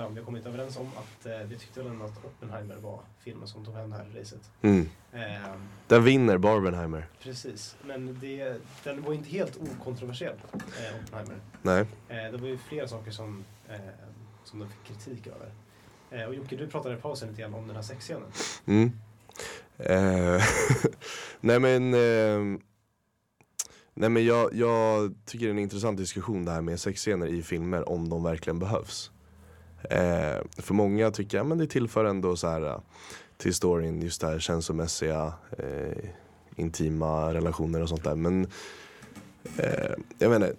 [0.07, 3.01] ja, vi har kommit överens om att eh, vi tyckte väl ändå att Oppenheimer var
[3.25, 4.51] filmen som tog hem det här racet.
[4.63, 4.89] Mm.
[5.13, 5.53] Eh,
[5.89, 7.07] Den vinner Barbenheimer.
[7.23, 11.37] precis, men det, den var inte helt okontroversiell, eh, Oppenheimer.
[11.63, 11.81] Nej.
[12.09, 13.77] Eh, det var ju flera saker som, eh,
[14.45, 15.51] som den fick kritik över.
[16.11, 18.29] Eh, och Jocke, du pratade i pausen lite grann om den här sexscenen.
[18.67, 18.93] Mm.
[21.41, 22.59] Nej men, eh,
[23.95, 27.43] nej men jag, jag tycker det är en intressant diskussion det här med sexscener i
[27.43, 29.11] filmer, om de verkligen behövs.
[29.91, 32.79] Eh, för många tycker jag men det tillför ändå så här eh,
[33.37, 36.09] till storyn just det här känslomässiga, eh,
[36.57, 38.15] intima relationer och sånt där.
[38.15, 38.47] Men
[39.57, 40.53] eh, jag menar,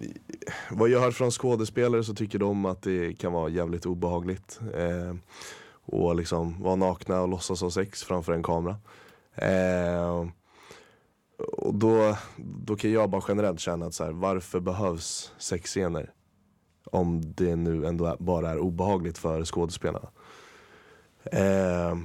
[0.72, 4.60] vad jag har hört från skådespelare så tycker de att det kan vara jävligt obehagligt.
[4.76, 5.16] Eh,
[5.90, 8.76] och liksom vara nakna och låtsas ha sex framför en kamera.
[9.36, 10.26] Eh,
[11.38, 16.12] och då, då kan jag bara generellt känna att så här, varför behövs sexscener?
[16.92, 20.10] Om det nu ändå bara är obehagligt för skådespelarna.
[21.24, 21.98] Eh,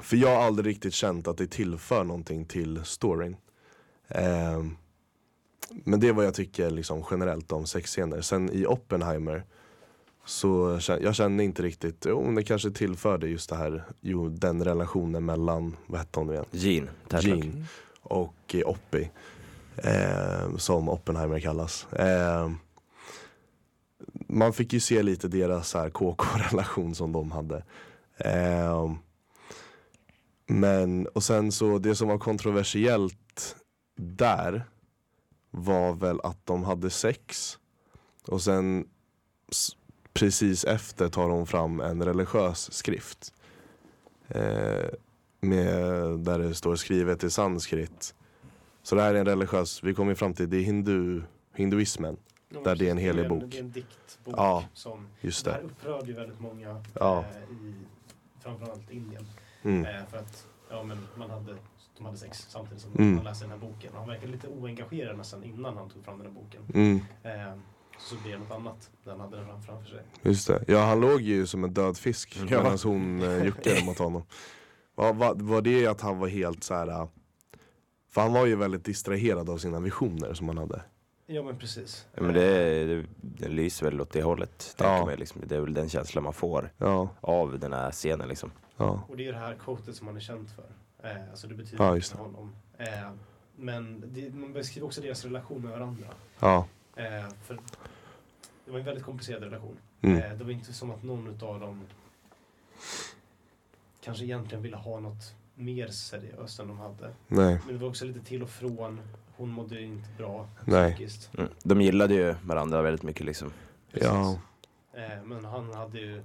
[0.00, 3.36] för jag har aldrig riktigt känt att det tillför någonting till storyn.
[4.08, 4.64] Eh,
[5.84, 8.20] men det är vad jag tycker liksom generellt om sexscener.
[8.20, 9.44] Sen i Oppenheimer
[10.26, 15.24] så jag kände inte riktigt, jo det kanske tillförde just det här, jo den relationen
[15.24, 16.88] mellan, vad hette hon nu igen?
[17.08, 17.44] Tatlock.
[17.44, 17.64] Gene
[18.02, 19.10] och Oppie.
[19.76, 21.92] Eh, som Oppenheimer kallas.
[21.92, 22.50] Eh,
[24.26, 27.64] man fick ju se lite deras så här KK-relation som de hade.
[28.16, 28.92] Eh,
[30.46, 33.56] men, och sen så, det som var kontroversiellt
[33.96, 34.64] där
[35.50, 37.58] var väl att de hade sex.
[38.26, 38.88] Och sen
[40.12, 43.32] precis efter tar hon fram en religiös skrift.
[44.28, 44.88] Eh,
[45.40, 48.14] med, där det står skrivet i sanskrit.
[48.82, 51.22] Så det här är en religiös, vi kommer fram till, det är hindu,
[51.54, 52.16] hinduismen.
[52.48, 53.42] Där det är en helig bok.
[53.46, 55.64] Det är en diktbok Ja, som, Just det här det.
[55.64, 57.18] upprörde ju väldigt många Ja.
[57.18, 57.74] eh, i
[58.40, 59.26] framförallt Indien.
[59.62, 59.84] Mm.
[59.86, 61.56] Eh, för att ja, men man hade,
[61.96, 63.14] de hade sex samtidigt som Mm.
[63.14, 63.92] man läste den här boken.
[63.92, 66.62] Och han verkade lite oengagerad nästan innan han tog fram den här boken.
[66.74, 67.58] Mm, Eh,
[67.98, 70.02] så blev det något annat när han hade den fram- framför sig.
[70.22, 70.64] just det.
[70.68, 72.44] Ja han låg ju som en död fisk Ja.
[72.62, 74.22] medan hon eh, juckade mot honom.
[74.94, 76.88] Var, var, var det att han var helt så här.
[76.88, 77.08] äh,
[78.10, 80.82] För han var ju väldigt distraherad av sina visioner som han hade.
[81.26, 82.06] Ja men precis.
[82.14, 84.74] Ja, men det, det, det lyser väl åt det hållet.
[84.78, 84.84] Ja.
[84.84, 85.42] tänker mig, liksom.
[85.46, 88.28] Det är väl den känslan man får Ja, av den här scenen.
[88.28, 88.50] Liksom.
[88.76, 89.02] ja.
[89.08, 90.64] Och det är ju det här quotet som han är känd för.
[91.08, 92.52] Eh, alltså det betyder Ja, just för honom.
[92.78, 93.10] Eh,
[93.56, 96.06] men det, man beskriver också deras relation med varandra.
[96.40, 96.66] Ja.
[96.96, 97.58] Eh, för
[98.64, 99.76] det var en väldigt komplicerad relation.
[100.00, 100.16] Mm.
[100.22, 101.80] Eh, det var inte som att någon utav dem
[104.00, 107.12] kanske egentligen ville ha något mer seriöst än de hade.
[107.28, 109.00] Nej, Men det var också lite till och från.
[109.36, 110.94] Hon mådde ju inte bra Nej.
[110.94, 111.30] psykiskt.
[111.38, 111.50] Mm.
[111.62, 113.26] De gillade ju varandra väldigt mycket.
[113.26, 113.52] Liksom.
[113.92, 114.08] Precis.
[114.08, 114.38] ja.
[114.96, 116.22] Eh, men han hade ju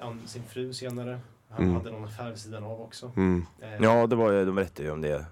[0.00, 1.20] an- sin fru senare.
[1.50, 1.74] Han Mm.
[1.76, 3.12] hade någon affär vid sidan av också.
[3.16, 3.46] Mm.
[3.60, 5.24] Eh, Ja, det var ju, de berättade ju om det.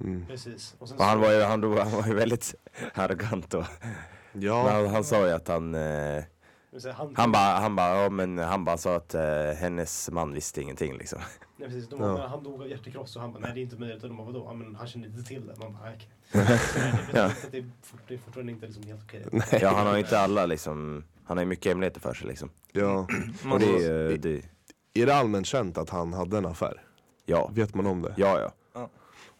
[0.00, 0.26] Mm.
[0.26, 0.74] Precis.
[0.78, 2.54] Och sen Och han så- var ju, han, han var ju väldigt
[2.94, 3.64] arrogant då.
[4.32, 6.24] Men Ja, han, han sa ju att han, eh,
[6.70, 10.10] vill säga, han, han bara, han bara, ja men han bara sa att eh, hennes
[10.10, 11.18] man visste ingenting liksom.
[11.56, 11.88] Nej, precis.
[11.88, 12.26] De, Ja.
[12.26, 14.02] Han dog av hjärtekross och han bara, nej det är inte möjligt.
[14.02, 14.44] Och de bara, vadå?
[14.48, 15.54] Ja, men han kände inte till det.
[15.58, 16.08] Man bara, nej, okej.
[17.06, 17.30] Betyder Ja.
[17.50, 19.26] det, är fort, det är fortfarande inte liksom helt okej.
[19.60, 22.50] Ja, han har ju inte alla liksom, han har ju mycket hemligheter för sig liksom.
[22.72, 23.06] ja.
[23.52, 24.42] Och det är det,
[24.94, 26.82] Är det allmänt känt att han hade en affär?
[27.24, 28.14] ja, Vet man om det?
[28.16, 28.52] ja, ja.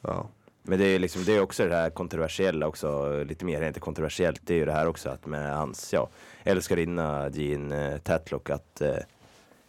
[0.01, 0.29] Ja.
[0.63, 4.41] Men det är liksom, det är också det här kontroversiella också, lite mer inte kontroversiellt,
[4.45, 6.09] det är ju det här också att med hans, ja,
[6.45, 8.97] älskarinna Jean eh, Tatlock att, eh,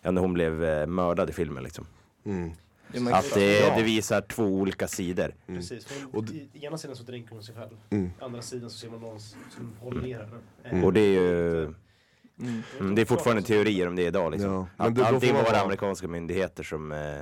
[0.01, 1.85] ja när hon blev eh, mördad i filmen liksom.
[2.27, 2.51] Mm.
[2.93, 5.33] Ja, men- Att det, det visar två olika sidor.
[5.47, 5.85] Precis.
[5.85, 7.77] För Och ena sidan så dränker hon sig själv.
[7.89, 8.09] Mm.
[8.21, 10.37] Andra sidan så ser man någon som håller ner henne.
[10.63, 10.83] Eh, Mm.
[10.83, 12.63] Och det är ju, Mm.
[12.79, 14.51] mm, det är fortfarande teorier om det idag liksom.
[14.51, 17.19] Ja, men Att det- man var det vara- amerikanska myndigheter som, eh,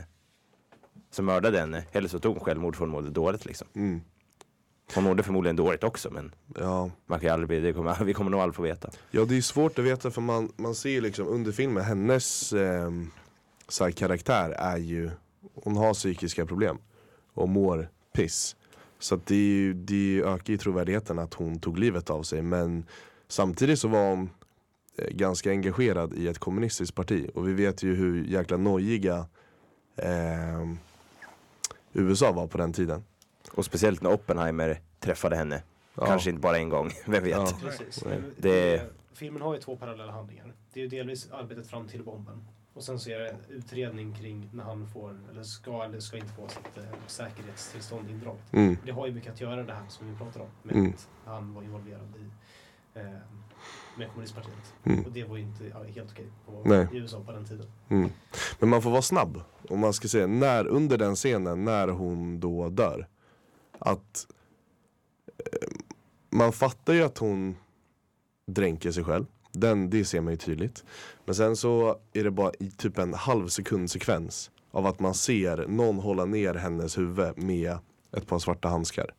[1.11, 3.67] som mördade henne, eller så tog hon självmord för hon mådde dåligt liksom.
[3.75, 4.01] Mm.
[4.95, 6.91] Hon mådde förmodligen dåligt också men Ja.
[7.05, 8.89] man kan aldrig, det kommer, vi kommer nog aldrig få veta.
[9.11, 12.53] ja, det är svårt att veta för man, man ser ju liksom under filmen, hennes
[12.53, 13.11] ehm,
[13.67, 15.11] så karaktär är ju,
[15.53, 16.77] hon har psykiska problem
[17.33, 18.55] och mår piss.
[18.99, 22.41] Så att det, är ju, det ökar ju trovärdigheten att hon tog livet av sig
[22.41, 22.85] men
[23.27, 24.29] samtidigt så var hon
[24.97, 29.25] eh, ganska engagerad i ett kommunistiskt parti och vi vet ju hur jäkla nojiga
[29.95, 30.77] ehm,
[31.93, 33.03] USA var på den tiden.
[33.51, 35.63] Och speciellt när Oppenheimer träffade henne.
[35.95, 36.05] Ja.
[36.05, 37.55] Kanske inte bara en gång, vem vet.
[38.05, 38.11] Ja.
[38.37, 38.81] Det,
[39.13, 40.53] filmen har ju två parallella handlingar.
[40.73, 42.45] Det är ju delvis arbetet fram till bomben.
[42.75, 46.33] Och sen så är det utredning kring när han får, eller ska eller ska inte
[46.33, 48.53] få sitt eh, säkerhetstillstånd indraget.
[48.53, 48.77] Mm.
[48.85, 50.47] Det har ju mycket att göra det här som vi pratar om.
[50.63, 50.91] Med Mm.
[50.91, 52.29] att han var involverad i
[52.99, 53.05] eh,
[53.97, 54.73] med kommunistpartiet.
[54.83, 55.05] Mm.
[55.05, 56.87] Och det var ju inte ja, helt okej på, Nej.
[56.93, 57.67] i USA på den tiden.
[57.89, 58.09] Mm.
[58.59, 59.41] Men man får vara snabb.
[59.69, 63.07] Om man ska säga, när, under den scenen när hon då dör.
[63.79, 64.27] Att
[65.37, 65.67] eh,
[66.29, 67.55] man fattar ju att hon
[68.45, 69.25] dränker sig själv.
[69.55, 70.83] Den, det ser man ju tydligt.
[71.25, 75.13] Men sen så är det bara i typ en halv sekund sekvens av att man
[75.13, 77.77] ser någon hålla ner hennes huvud med
[78.17, 79.09] ett par svarta handskar.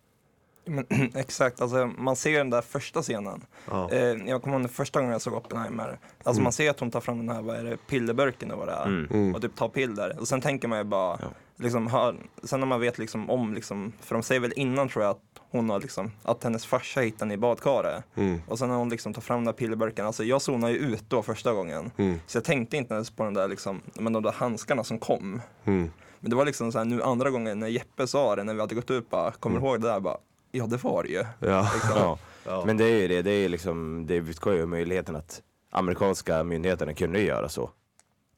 [0.64, 3.44] Men, exakt, alltså man ser den där första scenen.
[3.70, 3.90] Ja.
[3.92, 5.88] Eh, jag kommer ihåg den första gången jag såg Oppenheimer.
[6.18, 6.42] Alltså Mm.
[6.42, 8.72] man ser att hon tar fram den här, vad är det, pillerburken och vad det
[8.74, 8.86] är.
[8.86, 9.06] Mm.
[9.10, 9.34] Mm.
[9.34, 10.16] Och typ tar piller.
[10.20, 11.28] Och sen tänker man ju bara, Ja.
[11.56, 15.04] Liksom, hör, sen när man vet liksom om, liksom, för de säger väl innan tror
[15.04, 18.04] jag att hon har liksom, att hennes farsa hittade den i badkaret.
[18.14, 18.40] Mm.
[18.48, 21.04] Och sen när hon liksom tar fram den där pillerburken, alltså jag zonade ju ut
[21.08, 21.90] då första gången.
[21.96, 22.20] Mm.
[22.26, 25.42] Så jag tänkte inte ens på den där liksom, men de där handskarna som kom.
[25.64, 25.90] Mm.
[26.20, 28.60] Men det var liksom så här nu andra gången när Jeppe sa det, när vi
[28.60, 30.00] hade gått ut bara, kommer du ihåg det där?
[30.00, 30.16] Bara,
[30.50, 31.24] ja det var det ju.
[31.40, 31.70] Ja.
[31.74, 31.90] Liksom.
[31.96, 32.18] Ja.
[32.44, 32.62] Ja.
[32.66, 36.94] Men det är ju det, det är liksom, det ska ju möjligheten att amerikanska myndigheterna
[36.94, 37.70] kunde göra så.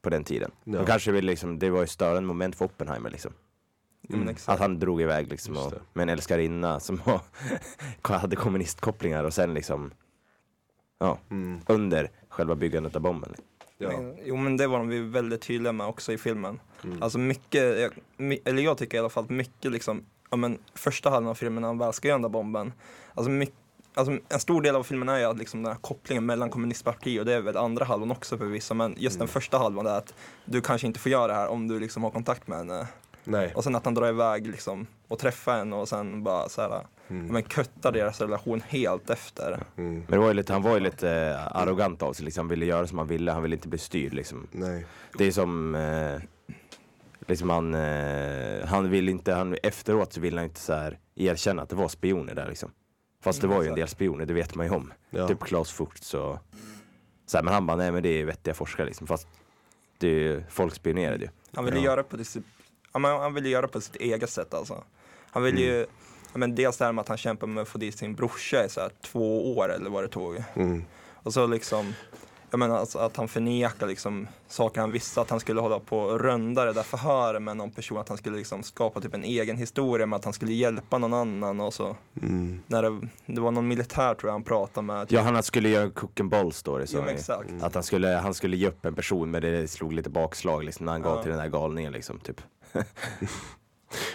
[0.01, 0.51] På den tiden.
[0.63, 0.77] Ja.
[0.77, 3.33] De kanske vill liksom, det var ju störande moment för Oppenheimer liksom.
[4.09, 4.29] Mm.
[4.29, 4.49] exakt.
[4.49, 7.01] Att han drog iväg liksom och, med en älskarinna som
[8.01, 9.91] hade kommunistkopplingar och sen liksom,
[10.99, 11.59] ja, Mm.
[11.67, 13.35] under själva byggandet av bomben.
[13.77, 13.91] Ja.
[14.23, 16.59] Jo men det var de ju väldigt tydliga med också i filmen.
[16.83, 17.03] Mm.
[17.03, 20.57] Alltså mycket, jag, my, eller jag tycker i alla fall att mycket liksom, ja men
[20.73, 22.73] första halvan av filmen när han väl ska göra den där bomben.
[23.13, 23.55] Alltså, mycket,
[23.99, 27.19] alltså en stor del av filmen är ju att liksom den här kopplingen mellan kommunistparti
[27.19, 28.73] och det är väl andra halvan också för vissa.
[28.73, 29.25] Men just Mm.
[29.25, 30.13] den första halvan är att
[30.45, 32.87] du kanske inte får göra det här om du liksom har kontakt med henne.
[33.23, 33.53] Nej.
[33.55, 36.85] Och sen att han drar iväg liksom och träffar henne och sen bara så här,
[37.09, 37.27] Mm.
[37.27, 39.63] men köttar deras relation helt efter.
[39.77, 39.93] Mm.
[39.95, 42.49] Men det var ju lite, han var ju lite eh, arrogant av sig liksom, han
[42.49, 44.47] ville göra som han ville, han ville inte bli styrd liksom.
[44.51, 44.85] Nej.
[45.17, 46.21] Det är som, eh,
[47.27, 51.61] liksom han, eh, han vill inte, han, efteråt så vill han inte så här erkänna
[51.61, 52.71] att det var spioner där liksom.
[53.21, 54.93] Fast det Mm, var ju en del spioner, det vet man ju om.
[55.09, 55.27] Ja.
[55.27, 56.37] Typ Klaus Fuchs och
[57.25, 59.07] så här, men han bara, nej men det är vettiga forskare liksom.
[59.07, 59.27] Fast
[59.97, 61.29] det är ju, folk spionerade ju.
[61.53, 61.83] Han ville Ja.
[61.83, 62.43] göra på sitt,
[62.93, 64.83] ja, men han ville göra på sitt eget sätt alltså.
[65.31, 65.69] Han ville Mm.
[65.73, 65.79] ju,
[66.31, 68.65] ja, men dels det här med att han kämpade med att få dit sin brorsa
[68.65, 70.43] i så här två år eller vad det tog.
[70.55, 70.83] Mm.
[71.13, 71.93] Och så liksom,
[72.51, 75.99] jag menar alltså att han förnekar liksom saker han visste att han skulle hålla på
[75.99, 79.23] och rönda det där förhöret med någon person, att han skulle liksom skapa typ en
[79.23, 81.95] egen historia med att han skulle hjälpa någon annan och så.
[82.21, 82.61] Mm.
[82.67, 85.07] När det, det var någon militär tror jag han pratade med.
[85.09, 85.15] typ.
[85.17, 86.87] Ja, han skulle göra cook and ball story.
[86.87, 87.07] Så ju.
[87.07, 87.49] exakt.
[87.61, 90.85] att han skulle, han skulle ge upp en person men det slog lite bakslag liksom,
[90.85, 91.21] när han gav Ja.
[91.23, 92.19] till den här galningen liksom.
[92.19, 92.41] Typ.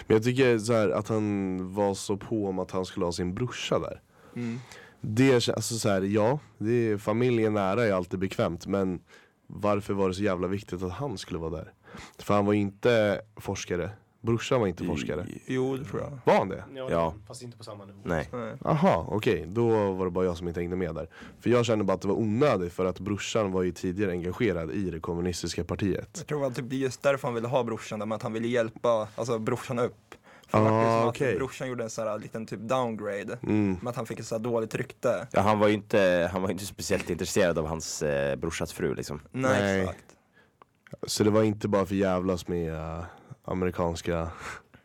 [0.07, 3.11] Men jag tycker så här, att han var så på om att han skulle ha
[3.11, 4.01] sin brorsa där.
[4.35, 4.59] Mm.
[5.07, 8.99] Det, alltså så här, ja, det är, familjen nära är alltid bekvämt men
[9.47, 11.73] varför var det så jävla viktigt att han skulle vara där?
[12.19, 13.89] För han var ju inte forskare
[14.25, 15.27] Brorsan var inte forskare.
[15.45, 16.19] Jo, det tror jag.
[16.25, 16.63] Var han det?
[16.75, 17.13] Ja, Ja.
[17.27, 17.99] Fast inte på samma nivå.
[18.03, 18.29] Nej.
[18.31, 18.53] Nej.
[18.61, 19.45] Aha, okej.
[19.47, 21.09] Då var det bara jag som inte hängde med där.
[21.39, 24.71] För jag kände bara att det var onödigt för att brorsan var ju tidigare engagerad
[24.71, 26.09] i det kommunistiska partiet.
[26.17, 28.33] Jag tror att det blir just därför han ville ha brorsan, där med att han
[28.33, 30.15] ville hjälpa alltså, brorsan upp.
[30.47, 31.31] För Ah, det verkar som okej.
[31.31, 33.37] att brorsan gjorde en sån här liten typ downgrade.
[33.43, 33.77] Mm.
[33.81, 35.27] Med att han fick ett så här dåligt rykte.
[35.31, 38.73] Ja, han var ju inte, han var ju inte speciellt intresserad av hans eh, brorsas
[38.73, 39.21] fru liksom.
[39.31, 39.81] Nej, Nej.
[39.81, 40.05] exakt.
[41.07, 43.03] Så det var inte bara för jävlas med äh,
[43.45, 44.29] amerikanska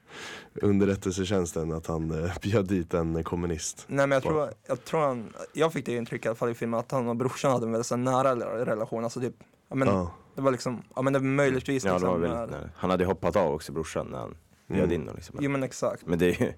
[0.63, 3.85] underrättelsetjänsten att han äh, bjöd dit en kommunist.
[3.87, 6.55] Nej men jag tror, jag tror han, jag fick det intrycket i alla fall i
[6.55, 9.05] filmen att han och brorsan hade en väldigt så här nära relation.
[9.05, 9.35] Alltså typ,
[9.69, 10.11] ja men Ja.
[10.35, 12.71] det var liksom, ja men det var möjligtvis Ja, det var liksom, väldigt när- nära.
[12.77, 14.37] Han hade ju hoppat av också brorsan när han
[14.73, 15.15] bjöd Mm.
[15.15, 15.39] liksom.
[15.43, 16.07] Jo men exakt.
[16.07, 16.53] Men det är ju,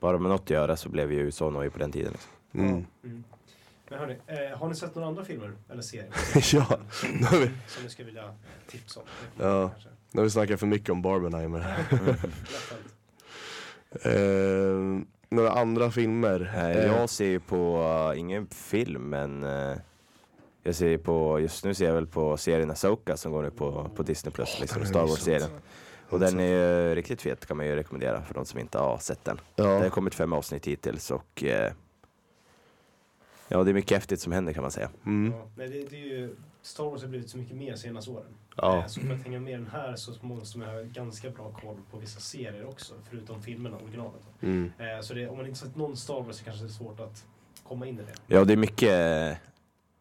[0.00, 2.30] bara med något att göra så blev ju så nöjd på den tiden liksom.
[2.54, 2.86] Mm.
[3.04, 3.24] Mm.
[3.90, 6.08] Men hörni, eh, har ni sett några andra filmer eller serier?
[6.54, 8.34] Ja, Som, nu har vi- som ni skulle vilja
[8.66, 9.06] tipsa om?
[9.40, 9.70] Ja.
[10.12, 11.76] Nu har vi snackat för mycket om Barbenheimer.
[14.02, 16.52] Eh, några andra filmer?
[16.56, 19.76] Eh, Eh, Jag ser ju på, uh, ingen film men eh,
[20.62, 23.90] jag ser på, just nu ser jag väl på serien Asoka som går nu på,
[23.96, 25.50] på Disney Plus, liksom Star Wars-serien.
[26.08, 28.98] Och den är ju riktigt fet kan man ju rekommendera för de som inte har
[28.98, 29.40] sett den.
[29.54, 29.90] Det har ja.
[29.90, 31.72] kommit fem avsnitt hittills och eh,
[33.48, 34.90] ja det är mycket häftigt som händer kan man säga.
[35.06, 35.32] Mm.
[35.32, 38.34] Ja, nej, det, det är ju, Star Wars har blivit så mycket mer senaste åren.
[38.56, 38.78] Ja.
[38.78, 41.76] Eh, Så för att hänga med den här så måste man ha ganska bra koll
[41.90, 44.22] på vissa serier också, förutom filmerna, originalet.
[44.40, 44.72] Mm.
[44.78, 47.00] Eh, Så det, om man inte sett någon Star Wars så kanske det är svårt
[47.00, 47.24] att
[47.62, 48.34] komma in i det.
[48.34, 49.38] Ja det är mycket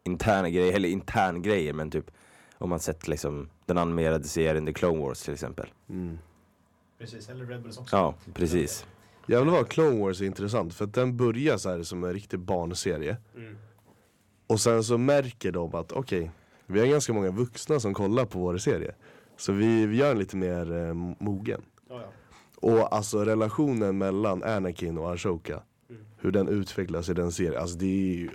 [0.04, 2.12] interna grejer, eller intern grejer men typ
[2.58, 5.68] om man sett liksom den animerade serien The Clone Wars till exempel.
[5.90, 6.18] Mm.
[7.00, 7.96] Precis, eller Rebels också.
[7.96, 8.86] Ja, precis.
[9.28, 12.40] Jävlar vad Clone Wars är intressant för att den börjar så här som en riktig
[12.40, 13.18] barnserie.
[13.36, 13.56] Mm.
[14.48, 16.32] Och sen så märker de att okej,
[16.66, 18.96] vi har ganska många vuxna som kollar på vår serie.
[19.38, 21.62] Så vi, vi gör den lite mer eh, mogen.
[21.90, 22.08] Ja, ja.
[22.56, 26.02] Och alltså relationen mellan Anakin och Ashoka, Mm.
[26.18, 28.30] hur den utvecklas i den serien, alltså det är ju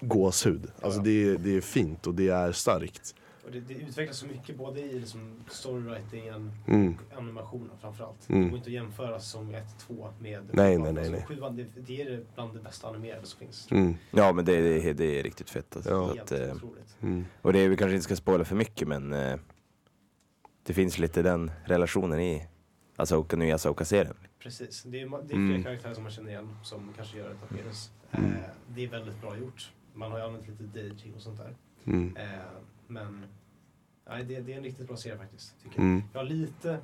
[0.00, 0.70] gåshud.
[0.82, 1.04] Alltså Ja.
[1.04, 3.14] det, är, det är fint och det är starkt.
[3.46, 6.96] Och det, det utvecklas så mycket både i liksom storywritingen Mm.
[7.10, 8.28] och animationen framförallt.
[8.28, 8.42] Mm.
[8.42, 9.56] Det går inte att jämföra säsong
[9.88, 11.24] 1-2 med Nej, nej, nej, Alltså, nej.
[11.28, 13.68] sjuan, det, det är bland det bästa animerade som finns.
[13.70, 13.94] Mm.
[14.10, 15.90] Ja men det, det, det är riktigt fett alltså.
[15.90, 16.22] Ja.
[16.22, 16.96] Att, eh, otroligt.
[17.02, 17.24] Mm.
[17.42, 19.36] Och det är, vi kanske inte ska spoila för mycket men eh,
[20.62, 22.46] det finns lite den relationen i
[22.96, 24.14] Asoka, nya Asoka-serien.
[24.38, 24.82] Precis.
[24.82, 25.54] Det är, det är Mm.
[25.54, 27.90] fler karaktärer som man känner igen som kanske gör ett appearance.
[28.12, 28.30] Mm.
[28.32, 29.72] Eh, det är väldigt bra gjort.
[29.94, 31.54] Man har ju använt lite DG och sånt där.
[31.84, 32.16] Mm.
[32.16, 32.24] Eh,
[32.86, 33.26] men
[34.08, 35.62] nej, det, det är en riktigt bra serie faktiskt.
[35.62, 35.84] Tycker jag.
[35.84, 36.02] Mm.
[36.12, 36.78] Jag har lite...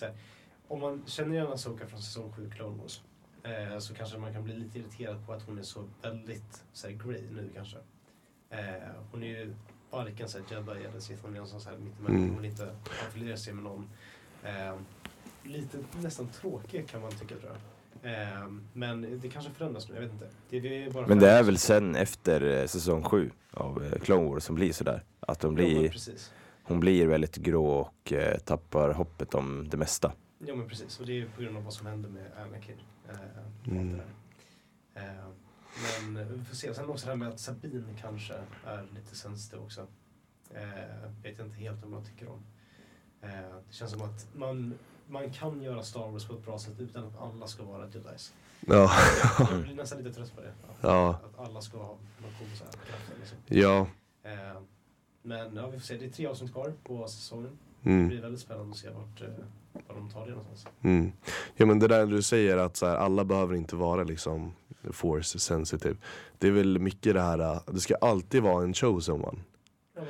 [0.00, 0.14] Här,
[0.68, 3.02] om man känner igen Asoka från säsong 7 Clone Wars
[3.42, 6.88] eh, så kanske man kan bli lite irriterad på att hon är så väldigt så
[6.88, 7.76] här, grey nu kanske.
[8.50, 9.54] Eh, hon är ju
[9.90, 12.22] varken så här, jedi eller Sith, hon är någonstans här mittemellan.
[12.22, 12.34] Mm.
[12.34, 12.76] Hon inte
[13.08, 13.88] affilierar sig med någon.
[14.42, 14.76] Eh,
[15.42, 17.60] lite nästan tråkig kan man tycka tror jag.
[18.04, 20.28] Eh, men det kanske förändras nu, jag vet inte.
[20.50, 23.92] Det, det är bara Men det är väl sen efter eh, säsong 7 av eh,
[24.00, 25.04] Clone Wars som blir sådär.
[25.20, 26.32] Att de Ja, blir, precis.
[26.62, 30.12] hon blir väldigt grå och eh, tappar hoppet om det mesta.
[30.38, 32.76] Ja men precis, och det är ju på grund av vad som hände med Anakin.
[33.08, 33.14] Eh,
[33.72, 33.88] Mm.
[33.90, 34.00] allt
[34.94, 35.06] det där.
[35.08, 35.28] Eh,
[36.08, 36.74] men vi får se.
[36.74, 38.34] Sen också det här med att Sabine kanske
[38.66, 39.86] är lite sensitiv också.
[40.50, 42.42] Eh, vet jag inte helt om jag tycker om.
[43.22, 43.28] Eh,
[43.68, 44.74] det känns som att man,
[45.08, 48.34] man kan göra Star Wars på ett bra sätt utan att alla ska vara jedis.
[48.60, 48.90] Ja.
[49.38, 50.48] Jag blir nästan lite trött på det.
[50.48, 51.08] Att, Ja.
[51.10, 53.38] att alla ska ha någon cool så här krafter liksom.
[53.48, 53.86] Ja.
[54.22, 54.60] Eh,
[55.22, 55.96] men ja, vi får se.
[55.96, 57.58] Det är tre avsnitt kvar på säsongen.
[57.82, 58.08] Det Mm.
[58.08, 59.28] blir väldigt spännande att se vart, eh,
[59.88, 60.66] var de tar det någonstans.
[60.82, 61.12] Mm.
[61.56, 64.52] Ja men det där du säger att så här, alla behöver inte vara liksom
[64.90, 65.96] force sensitive.
[66.38, 69.38] Det är väl mycket det här, äh, det ska alltid vara en chosen one.
[69.96, 70.02] Ja.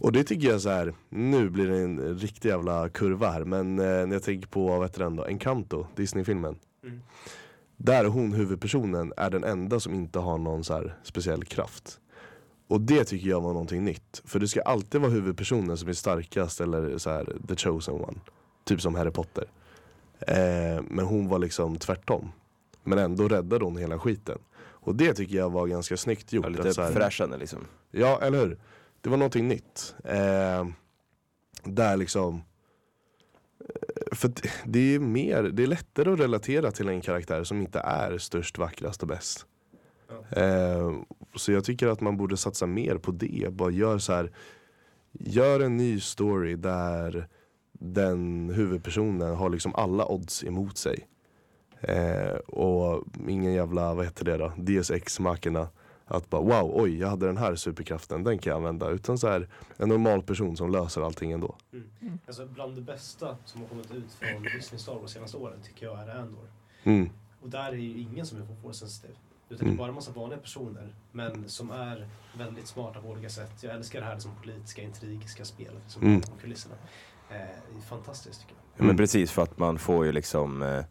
[0.00, 3.78] Och det tycker jag så här, nu blir det en riktig jävla kurva här men
[3.78, 6.58] eh, när jag tänker på, vad heter den då, Encanto, Disney-filmen.
[6.84, 7.00] Mm.
[7.76, 12.00] Där hon, huvudpersonen, är den enda som inte har någon så här speciell kraft.
[12.68, 14.22] Och det tycker jag var någonting nytt.
[14.24, 18.18] För det ska alltid vara huvudpersonen som är starkast eller så här, the chosen one.
[18.64, 19.44] Typ som Harry Potter.
[20.20, 22.32] Eh, men hon var liksom tvärtom.
[22.84, 24.38] Men ändå räddade hon hela skiten.
[24.58, 26.44] Och det tycker jag var ganska snyggt gjort.
[26.44, 27.64] Ja, lite så här- fräschande liksom.
[27.90, 28.58] Ja, eller hur?
[29.06, 29.94] Det var någonting nytt.
[30.04, 30.66] Eh,
[31.64, 32.42] där liksom...
[33.60, 34.32] eh, För
[34.64, 38.58] det är mer, det är lättare att relatera till en karaktär som inte är störst,
[38.58, 39.46] vackrast och bäst.
[40.08, 40.42] Ja.
[40.42, 40.92] Eh,
[41.34, 43.48] så jag tycker att man borde satsa mer på det.
[43.52, 44.32] Bara gör så här.
[45.12, 47.28] Gör en ny story där
[47.72, 51.06] den huvudpersonen har liksom alla odds emot sig.
[51.80, 55.68] Eh, och ingen jävla, vad heter det då, DSX-makerna.
[56.08, 58.90] Att bara wow, oj jag hade den här superkraften, den kan jag använda.
[58.90, 61.56] Utan så här en normal person som löser allting ändå.
[62.26, 65.86] Alltså bland det bästa som har kommit ut från Disney Star Wars senaste åren tycker
[65.86, 66.50] jag är Andor.
[66.84, 67.10] Mm.
[67.42, 69.10] Och där är ju ingen som är force-sensitiv.
[69.48, 69.74] Utan det Mm.
[69.74, 70.94] är bara en massa vanliga personer.
[71.12, 73.52] Men som är väldigt smarta på olika sätt.
[73.62, 76.20] Jag älskar det här som politiska, intrigiska spelet som Mm.
[76.20, 76.74] bakom kulisserna.
[77.30, 77.36] Eh,
[77.72, 78.62] det är fantastiskt tycker jag.
[78.62, 78.96] Ja, men Mm.
[78.96, 80.84] precis för att man får ju liksom eh,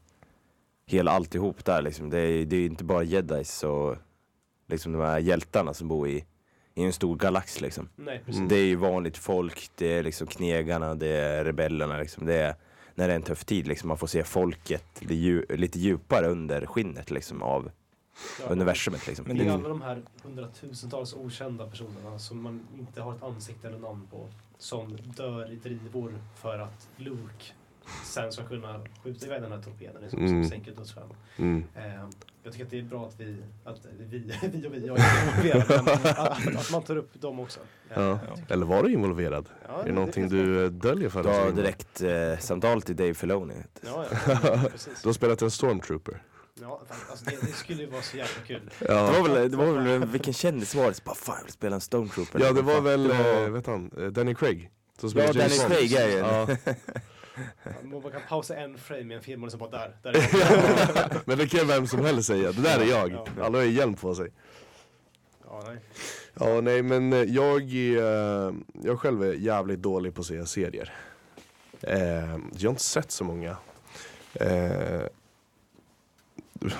[0.85, 2.09] hela alltihop där liksom.
[2.09, 3.95] Det är, det är ju inte bara jedis och
[4.67, 6.25] liksom de här hjältarna som bor i,
[6.73, 7.89] i en stor galax liksom.
[7.95, 8.23] Nej.
[8.27, 8.47] Mm.
[8.47, 12.25] Det är ju vanligt folk, det är liksom knegarna, det är rebellerna liksom.
[12.25, 12.55] Det är
[12.95, 13.87] när det är en tuff tid liksom.
[13.87, 17.71] Man får se folket lite, dju, lite djupare under skinnet liksom av
[18.41, 19.25] Ja, universumet liksom.
[19.27, 19.59] Men det är Mm.
[19.59, 24.27] alla de här hundratusentals okända personerna som man inte har ett ansikte eller namn på.
[24.57, 27.45] Som dör i drivor för att Luke
[28.05, 30.43] sen ska kunna skjuta iväg den här torpeden liksom, Mm.
[30.43, 31.15] som sänker dödsstjärnan.
[31.37, 31.63] Mm.
[31.75, 32.09] Eh,
[32.45, 33.79] jag tycker att det är bra att vi, att
[34.09, 34.17] vi,
[34.53, 35.71] vi och vi, jag är involverad,
[36.17, 37.59] att, att man tar upp dem också.
[37.93, 38.19] Ja.
[38.49, 39.49] Eller var du involverad?
[39.67, 41.37] Ja, är det någonting du döljer för oss?
[41.37, 41.51] Ingmar?
[41.51, 43.53] direkt eh, samtal till Dave Filoni.
[43.85, 44.37] Ja, ja.
[45.01, 46.23] Du har spelat en stormtrooper.
[46.61, 48.61] Ja, alltså det, det skulle ju vara så jävla kul.
[48.79, 51.03] Det Ja, var väl, det var väl vilken kändis var det?
[51.03, 52.39] Bara, fan jag vill spela en Stormtrooper.
[52.39, 54.71] ja det var väl, Det var- eh, vet han, eh, Danny Craig.
[54.99, 55.49] Som Ja, Danny.
[55.67, 56.47] Craig Ja.
[57.83, 61.21] Man kan pausa en frame i en film och liksom bara där, där är.
[61.25, 63.11] Men det kan vem som helst säga, det där är jag.
[63.11, 63.25] Ja.
[63.43, 64.29] Alla har hjälm på sig.
[65.45, 65.77] Ja, nej.
[66.33, 67.97] Ja nej men eh, jag är,
[68.47, 70.93] eh, jag själv är jävligt dålig på att se serier.
[71.81, 71.99] Eh,
[72.57, 73.57] jag har inte sett så många.
[74.33, 75.01] Eh,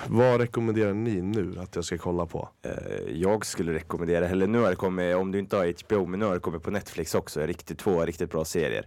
[0.06, 2.48] vad rekommenderar ni nu att jag ska kolla på?
[2.62, 2.72] Eh,
[3.12, 6.26] jag skulle rekommendera, eller nu har det kommit, om du inte har HBO, men nu
[6.26, 8.86] har det kommit på Netflix också, riktigt, två riktigt bra serier.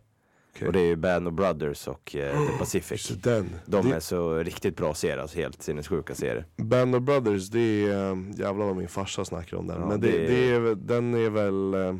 [0.55, 0.67] Okej.
[0.67, 3.01] Och det är ju Band of Brothers och eh, The Pacific.
[3.03, 3.49] Så den.
[3.65, 6.45] De det, är så riktigt bra serier, alltså helt sinnessjuka serier.
[6.57, 9.81] Band of Brothers, det är, eh, jävlar vad min farsa snackar om den.
[9.81, 11.95] Ja, men det, det- det är, väl- den är väl eh,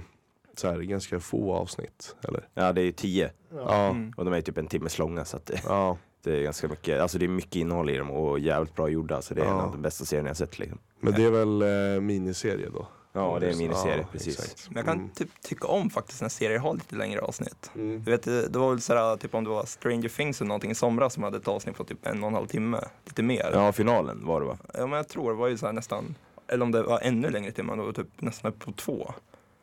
[0.55, 2.47] så här, ganska få avsnitt, eller?
[2.53, 3.89] Ja det är ju tio, Ja.
[3.89, 4.13] Mm.
[4.17, 5.97] och de är typ en timmes långa så att det, ja.
[6.23, 9.21] det är ganska mycket, alltså det är mycket innehåll i dem och jävligt bra gjorda.
[9.21, 9.61] Så det är en Ja.
[9.61, 10.77] av de bästa serierna jag sett liksom.
[10.99, 11.61] Men det är väl
[11.95, 12.87] eh, miniserie då?
[13.20, 14.39] Ja det är en miniserie, Ja, precis.
[14.39, 14.67] exakt.
[14.70, 15.09] Men jag kan Mm.
[15.09, 17.72] typ tycka om faktiskt när serier har lite längre avsnitt.
[17.76, 18.03] Mm.
[18.03, 20.72] Du vet, det det var väl sådär, typ om det var Stranger Things eller någonting
[20.72, 23.49] i somras som hade ett avsnitt på typ en och en halv timme, lite mer.
[23.53, 24.57] Ja finalen var det va?
[24.74, 26.15] Ja, men jag tror det var ju så här nästan,
[26.47, 29.13] eller om det var ännu längre men det var typ nästan på två.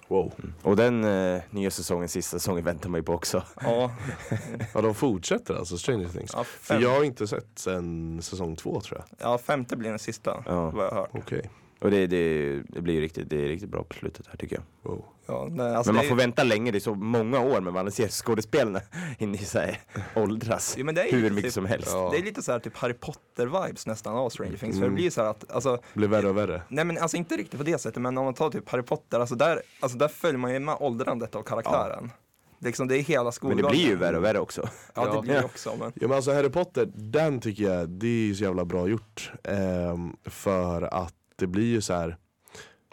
[0.08, 0.32] Wow.
[0.62, 3.42] Och den eh, nya säsongen, sista säsongen väntar man ju på också.
[3.62, 3.90] Ja,
[4.74, 6.30] Ja de fortsätter alltså, Stranger Things?
[6.34, 9.30] ja, För jag har inte sett sen säsong två tror jag.
[9.30, 10.70] ja femte blir den sista, Ja.
[10.70, 11.10] vad jag har hört.
[11.12, 11.50] Okej.
[11.80, 14.56] Och det, det, det blir ju riktigt, det är riktigt bra på slutet här tycker
[14.56, 14.90] jag.
[14.92, 15.04] Wow.
[15.26, 17.90] Ja, nej, alltså men man får vänta länge, det är så många år med man
[17.90, 18.80] ser skådespelarna
[19.18, 19.78] hinner så här
[20.14, 21.88] åldras Jo, men det är hur mycket typ- som helst.
[21.92, 22.08] Ja.
[22.12, 24.74] det är lite så här typ Harry Potter-vibes nästan av Stranger Things.
[24.76, 24.90] För Mm.
[24.90, 26.62] det blir så här att, alltså, Blir värre och värre.
[26.68, 29.20] nej men alltså inte riktigt på det sättet, men om man tar typ Harry Potter,
[29.20, 32.10] alltså där, alltså där följer man ju med åldrandet av karaktären.
[32.58, 33.64] Liksom det är hela Men skolgången.
[33.64, 34.68] det blir ju värre och värre också.
[34.94, 35.20] Ja, det Ja.
[35.20, 35.72] blir det också.
[35.78, 39.32] Men, Ja men alltså Harry Potter, den tycker jag, det är så jävla bra gjort.
[39.44, 42.16] Ehm, för att det blir ju så här.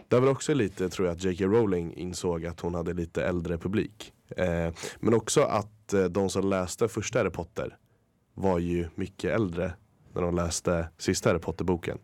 [0.07, 1.45] Det var också lite, tror jag, att J.K.
[1.45, 4.13] Rowling insåg att hon hade lite äldre publik.
[4.37, 7.77] Ehm, men också att eh, de som läste första Harry Potter
[8.33, 9.73] var ju mycket äldre
[10.13, 11.97] när de läste sista Harry Potter-boken.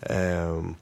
[0.00, 0.74] Ehm,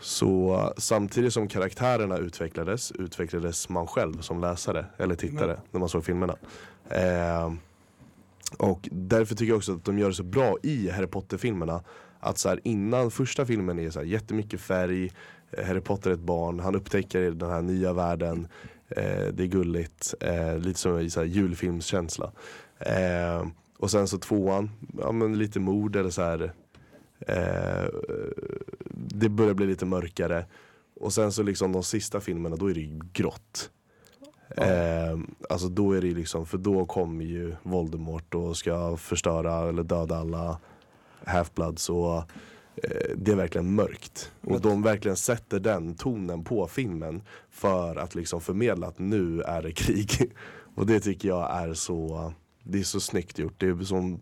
[0.00, 6.04] så samtidigt som karaktärerna utvecklades, utvecklades man själv som läsare eller tittare när man såg
[6.04, 6.36] filmerna.
[6.90, 7.58] Ehm,
[8.58, 11.82] och därför tycker jag också att de gör det så bra i Harry Potter-filmerna.
[12.20, 15.12] Att så här, innan första filmen är så här, jättemycket färg,
[15.50, 18.48] eh, Harry Potter är ett barn, han upptäcker den här nya världen,
[18.88, 22.32] eh, det är gulligt, eh, lite som en så här, julfilmskänsla.
[22.78, 23.46] Eh,
[23.78, 26.52] och sen så tvåan, ja men lite mord eller så här.
[27.18, 27.88] Eh,
[28.94, 30.44] det börjar bli lite mörkare.
[31.00, 33.70] Och sen så liksom de sista filmerna, då är det ju grått.
[34.56, 39.82] Eh, alltså då är det liksom, för då kommer ju Voldemort och ska förstöra eller
[39.82, 40.58] döda alla
[41.24, 42.16] Half-Bloods och
[42.82, 44.32] eh, det är verkligen mörkt.
[44.40, 49.62] Och de verkligen sätter den tonen på filmen för att liksom förmedla att nu är
[49.62, 50.32] det krig.
[50.74, 53.54] Och det tycker jag är så, det är så snyggt gjort.
[53.56, 54.20] Det är som,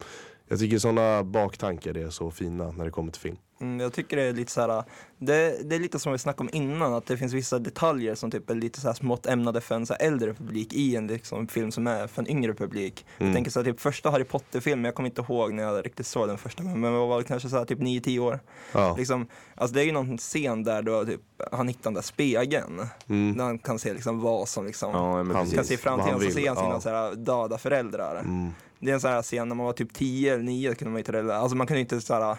[0.48, 3.36] jag tycker sådana baktankar är så fina när det kommer till film.
[3.60, 4.84] Mm, jag tycker det är lite så här,
[5.18, 8.30] det, det är lite som vi snackade om innan, att det finns vissa detaljer som
[8.30, 11.48] typ är lite så här smått ämnade för en så äldre publik i en liksom,
[11.48, 13.06] film som är för en yngre publik.
[13.18, 13.28] Mm.
[13.28, 16.06] Jag tänker så här, typ första Harry Potter-filmen, jag kommer inte ihåg när jag riktigt
[16.06, 18.40] såg den första gången, men jag var väl kanske så här, typ 9-10 år.
[18.72, 18.94] Ja.
[18.98, 21.20] Liksom, alltså det är ju någon scen där då typ,
[21.52, 23.36] han hittar den där spegeln, Mm.
[23.36, 25.54] där han kan se liksom vad som liksom Ja, Han- precis.
[25.54, 26.80] kan se i framtiden och så ser han sina ja.
[26.80, 28.18] så här, döda föräldrar.
[28.20, 28.50] Mm.
[28.78, 30.98] Det är en sån här scen när man var typ 10 eller 9 kunde man
[30.98, 31.36] inte.
[31.36, 32.36] Alltså man kunde inte så här,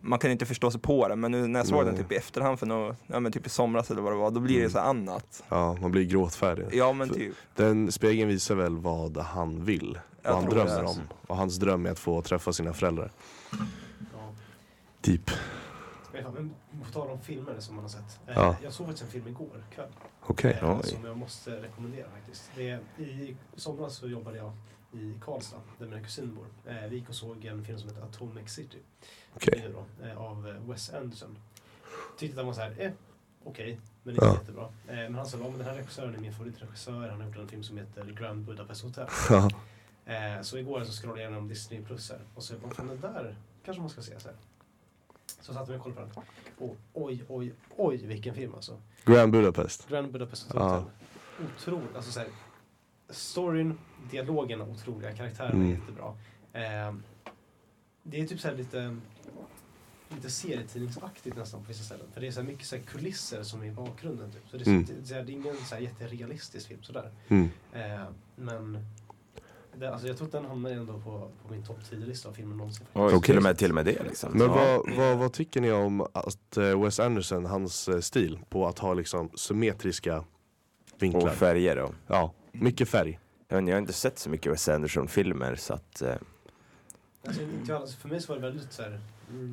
[0.00, 2.14] man kan inte förstå sig på den, men nu när jag såg den typ i
[2.16, 4.60] efterhand för något, ja men typ i somras eller vad det var, då blir det
[4.60, 4.70] Mm.
[4.70, 5.42] så här annat.
[5.48, 6.66] Ja, man blir gråtfärdig.
[6.72, 7.34] Ja men För- typ.
[7.54, 10.88] Den spegeln visar väl vad han vill, Jag vad han drömmer det.
[10.88, 10.96] om.
[11.26, 13.10] Och hans dröm är att få träffa sina föräldrar.
[14.12, 14.32] Ja.
[15.00, 15.30] Typ.
[16.84, 18.20] På tal om filmer som man har sett.
[18.26, 18.56] Eh, Ja.
[18.62, 19.88] Jag såg faktiskt en film igår kväll.
[20.26, 20.58] Okej.
[20.62, 22.50] eh, som jag måste rekommendera faktiskt.
[22.56, 24.52] Det är, I somras så jobbade jag
[24.92, 26.46] i Karlstad där mina kusiner bor.
[26.66, 28.78] Eh, vi gick och såg en film som heter Atomic City.
[29.40, 31.38] Är då, eh, av eh, Wes Anderson.
[32.18, 32.92] Tyckte att den var så här, eh,
[33.44, 34.34] okej, men inte Ja.
[34.34, 34.68] jättebra.
[34.86, 37.08] Men han sa, ja, men den här regissören är min favoritregissör.
[37.08, 39.08] Han har gjort en film som heter Grand Budapest Hotel.
[39.30, 40.42] Ja.
[40.42, 43.36] Så igår så scrollade jag igenom Disney Plus här och så bara, fan den där
[43.64, 44.20] kanske man ska se.
[44.20, 44.36] Så, här.
[45.40, 46.68] så satte mig och kollade på den.
[46.68, 48.80] Och oj, oj, oj vilken film alltså.
[49.04, 49.88] Grand Budapest.
[49.88, 50.60] Grand Budapest Ja.
[50.76, 50.90] Hotel.
[51.56, 52.28] Otroligt, alltså så här,
[53.10, 53.78] storyn,
[54.10, 55.66] dialogen är otroliga, karaktärerna Mm.
[55.70, 56.06] är jättebra.
[56.52, 56.94] Eh,
[58.02, 58.96] det är typ så här lite,
[60.08, 62.06] lite serietidningsaktigt nästan på vissa ställen.
[62.14, 64.30] För det är så här mycket så här kulisser som är i bakgrunden.
[64.32, 64.42] Typ.
[64.50, 64.84] Så det är, så, Mm.
[65.02, 67.10] det, är- det är ingen så här jätterealistisk film sådär.
[67.28, 67.48] Mm.
[67.72, 68.04] Eh,
[68.36, 68.78] men
[69.76, 72.56] det, alltså jag tror att den hamnar ändå på, på min topp 10-lista av filmer
[72.56, 72.86] någonsin.
[72.94, 74.32] Oj, till, och med, till och med det liksom.
[74.32, 74.54] Men Ja.
[74.86, 78.78] vad, vad, vad tycker ni om att eh, Wes Anderson, hans eh, stil på att
[78.78, 80.24] ha liksom symmetriska
[80.98, 81.22] vinklar?
[81.22, 81.90] Och färger då.
[82.06, 83.18] Ja, mycket färg.
[83.48, 86.02] Jag, vet inte, jag har inte sett så mycket Wes Anderson-filmer så att...
[86.02, 86.14] Eh,
[87.26, 89.00] Alltså, inte alls, för mig så var det väldigt så här,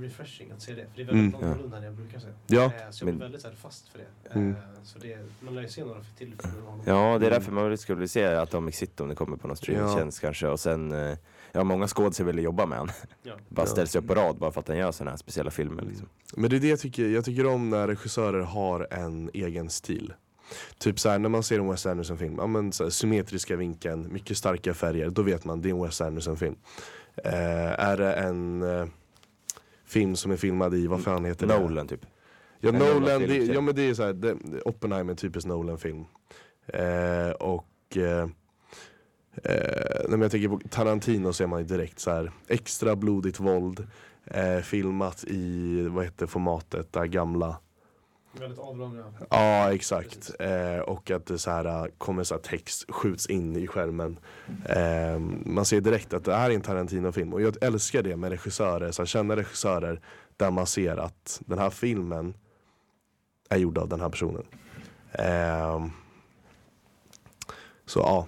[0.01, 0.81] refreshing att se det.
[0.81, 1.45] För det är väldigt Mm.
[1.51, 2.27] annorlunda än jag brukar se.
[2.47, 4.29] Ja, Eh, så jag men- blev väldigt så här, fast för det.
[4.39, 4.49] Mm.
[4.51, 6.81] Eh, så det man lär ju se några till filmer honom.
[6.85, 9.55] ja, det är därför man skulle vilja se Atomic City om det kommer på någon
[9.59, 9.63] Ja.
[9.63, 10.47] streamingtjänst kanske.
[10.47, 11.17] Och sen, eh,
[11.51, 12.91] ja många skådespelare vill jobba med han.
[13.23, 13.33] Ja.
[13.49, 13.65] Bara Ja.
[13.71, 16.07] ställs upp på rad bara för att han gör sådana här speciella filmer liksom.
[16.37, 20.13] Men det är det jag tycker, jag tycker om när regissörer har en egen stil.
[20.77, 24.37] Typ såhär när man ser en Wes Anderson-film, ja men så här, symmetriska vinkeln, mycket
[24.37, 26.55] starka färger, då vet man det är en Wes Anderson-film.
[27.23, 28.85] Eh, är det en eh,
[29.85, 31.59] film som är filmad i, vad fan heter det?
[31.59, 32.05] Nolan typ.
[32.59, 33.53] Ja, En Nolan, det, typ.
[33.53, 34.35] ja men det är såhär, det,
[34.65, 36.05] Oppenheimer är typiskt Nolan-film.
[36.67, 38.29] Eh, och eh,
[39.43, 43.39] eh, när jag tänker på Tarantino så är man ju direkt så här extra blodigt
[43.39, 43.87] våld.
[44.25, 47.57] Eh, filmat i, vad heter formatet, det här gamla.
[48.39, 49.03] Väldigt avlånga.
[49.29, 50.31] Ja exakt.
[50.39, 54.19] Eh, och att det så här, äh, kommer så här text skjuts in i skärmen.
[54.65, 57.33] Eh, man ser direkt att det här är en Tarantino-film.
[57.33, 60.01] Och jag älskar det med regissörer, så här, kända regissörer.
[60.37, 62.33] Där man ser att den här filmen
[63.49, 64.45] är gjord av den här personen.
[65.11, 65.85] Eh,
[67.85, 68.27] så ja.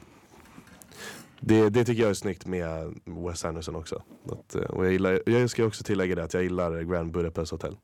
[1.40, 4.04] Det, det tycker jag är snyggt med Wes Anderson också.
[4.32, 7.52] Att, eh, och jag, gillar, jag ska också tillägga det att jag gillar Grand Budapest
[7.52, 7.78] Hotel.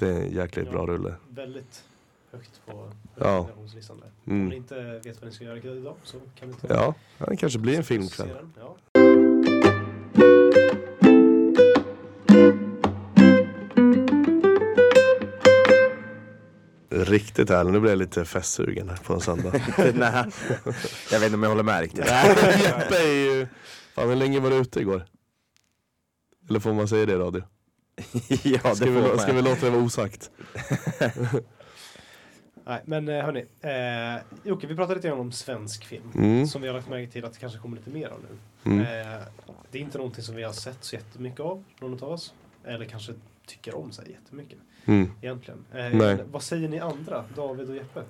[0.00, 0.72] Det är en jäkligt Ja.
[0.72, 1.14] bra rulle.
[1.28, 1.84] Väldigt
[2.32, 2.72] högt på
[3.16, 3.24] Ja.
[3.24, 4.10] rekommendationslistan där.
[4.24, 4.48] Om Mm.
[4.48, 6.94] ni inte vet vad ni ska göra idag så kan ni ta Ja,
[7.28, 8.28] det kanske blir en filmkväll.
[8.58, 8.76] Ja.
[16.90, 19.52] Riktigt härligt, nu blir jag lite festsugen här på en söndag.
[19.94, 20.24] Nej,
[21.12, 22.06] jag vet inte om jag håller med riktigt.
[22.62, 23.46] Jeppe är ju...
[23.94, 25.04] Fan hur länge var du ute igår?
[26.48, 27.42] Eller får man säga det i radio?
[28.42, 30.30] Ja, det Ska vi, ska vi låta det vara osagt?
[32.64, 33.44] Nej, men eh, hörni.
[33.60, 36.12] Eh, Jocke, vi pratade lite grann om svensk film.
[36.14, 36.46] Mm.
[36.46, 38.38] Som vi har lagt märke till att det kanske kommer lite mer av nu.
[38.72, 38.80] Mm.
[38.80, 39.22] Eh,
[39.70, 42.34] det är inte någonting som vi har sett så jättemycket av, någon av oss.
[42.64, 43.12] Eller kanske
[43.46, 45.10] tycker om så här jättemycket Mm.
[45.22, 45.64] egentligen.
[45.74, 48.02] Eh, Vad säger ni andra, David och Jeppe?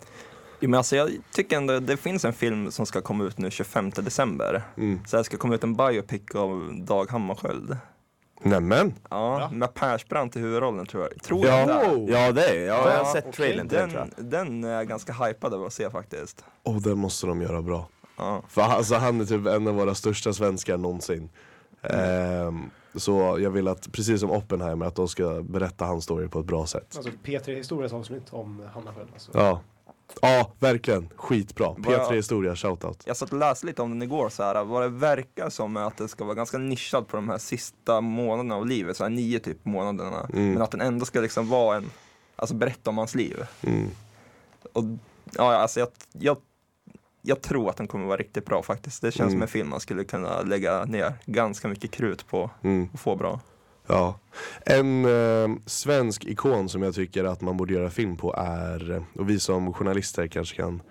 [0.61, 3.51] Jo, men alltså, jag tycker ändå det finns en film som ska komma ut nu
[3.51, 4.62] 25 december.
[4.76, 5.01] Mm.
[5.07, 7.76] Så det ska komma ut en biopic av Dag Hammarskjöld.
[8.43, 8.95] Nämen!
[9.11, 11.22] Ja, med Persbrandt i huvudrollen tror jag.
[11.22, 11.59] Tror Ja.
[11.59, 11.68] jag
[12.07, 12.12] det.
[12.12, 13.32] Ja, det är ja, jag har Ja, sett okej.
[13.32, 14.24] trailern till den tror jag.
[14.26, 16.45] Den, är jag ganska hypad över att se faktiskt.
[16.62, 17.88] Och den måste de göra bra.
[18.18, 18.43] Ja.
[18.49, 21.28] För alltså, han är typ en av våra största svenskar någonsin.
[21.82, 26.41] Ehm, så jag vill att, precis som Oppenheimer, att de ska berätta hans story på
[26.41, 26.95] ett bra sätt.
[26.97, 29.09] Alltså P3 Historias avsnitt om Hanna själv.
[29.12, 29.30] Alltså.
[29.34, 29.61] Ja,
[30.22, 31.08] ja verkligen.
[31.16, 31.66] Skitbra.
[31.66, 33.02] Vad- P3 Historia, shoutout.
[33.06, 35.80] Jag satt och läste lite om den igår, så här, vad det verkar som är
[35.80, 39.11] att det ska vara ganska nischad på de här sista månaderna av livet, så här
[39.11, 40.26] nio typ månaderna.
[40.32, 40.52] Mm.
[40.52, 41.90] Men att den ändå ska liksom vara en,
[42.36, 43.46] alltså berätta om hans liv.
[43.62, 43.88] Mm.
[44.72, 44.84] Och
[45.36, 46.36] ja, alltså jag, jag,
[47.22, 49.02] jag tror att den kommer vara riktigt bra faktiskt.
[49.02, 49.32] Det känns Mm.
[49.32, 52.88] som en film man skulle kunna lägga ner ganska mycket krut på Mm.
[52.92, 53.40] och få bra.
[53.91, 54.18] Ja.
[54.64, 59.03] En eh, svensk ikon som jag tycker att man borde göra film på är, eh,
[59.14, 60.82] och vi som journalister kanske kan,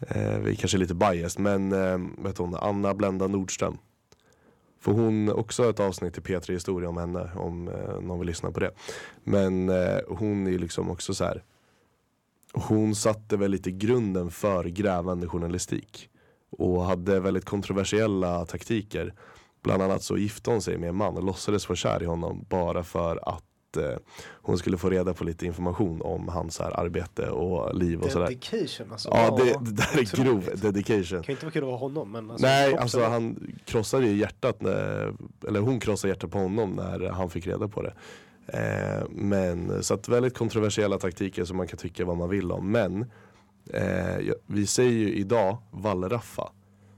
[0.00, 3.78] eh, vi kanske är lite biased, men eh, vet hon, Anna Blenda Nordström.
[4.80, 8.50] För hon, också ett avsnitt i P3 Historia om henne, om eh, någon vill lyssna
[8.50, 8.70] på det.
[9.24, 11.42] Men eh, hon är liksom också så här.
[12.52, 16.08] hon satte väl lite grunden för grävande journalistik.
[16.50, 19.14] Och hade väldigt kontroversiella taktiker.
[19.62, 22.46] Bland annat så gifte hon sig med en man och låtsades vara kär i honom
[22.48, 23.98] bara för att eh,
[24.42, 28.26] hon skulle få reda på lite information om hans här, arbete och liv och sådär.
[28.26, 29.08] Dedication alltså.
[29.12, 31.18] Ja, det, det där är grov dedication.
[31.18, 33.10] Det kan inte vara kul att ha honom men alltså, Nej, alltså ändå.
[33.10, 35.14] han krossade ju hjärtat, när,
[35.48, 37.94] eller hon krossade hjärtat på honom när han fick reda på det.
[38.46, 42.70] Eh, men så att väldigt kontroversiella taktiker som man kan tycka vad man vill om.
[42.70, 43.00] Men
[43.72, 46.52] eh, vi säger ju idag Wallraffa.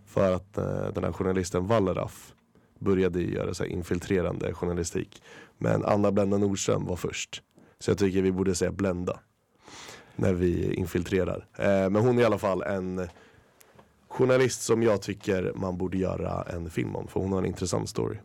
[0.07, 2.33] För att eh, den här journalisten Wallraff
[2.81, 5.22] började ju göra så här infiltrerande journalistik.
[5.59, 7.43] Men Anna Blenda Nordström var först.
[7.78, 9.20] Så jag tycker vi borde säga Blenda.
[10.16, 11.47] När vi infiltrerar.
[11.57, 13.09] Eh, men hon är i alla fall en
[14.09, 17.09] journalist som jag tycker man borde göra en film om.
[17.09, 18.16] För hon har en intressant story.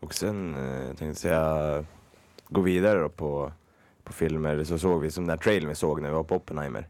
[0.00, 1.84] Och sen eh, tänkte jag säga,
[2.48, 3.52] gå vidare då på,
[4.04, 4.64] på filmer.
[4.64, 6.88] Så såg vi som den här trailern vi såg när vi var på Oppenheimer.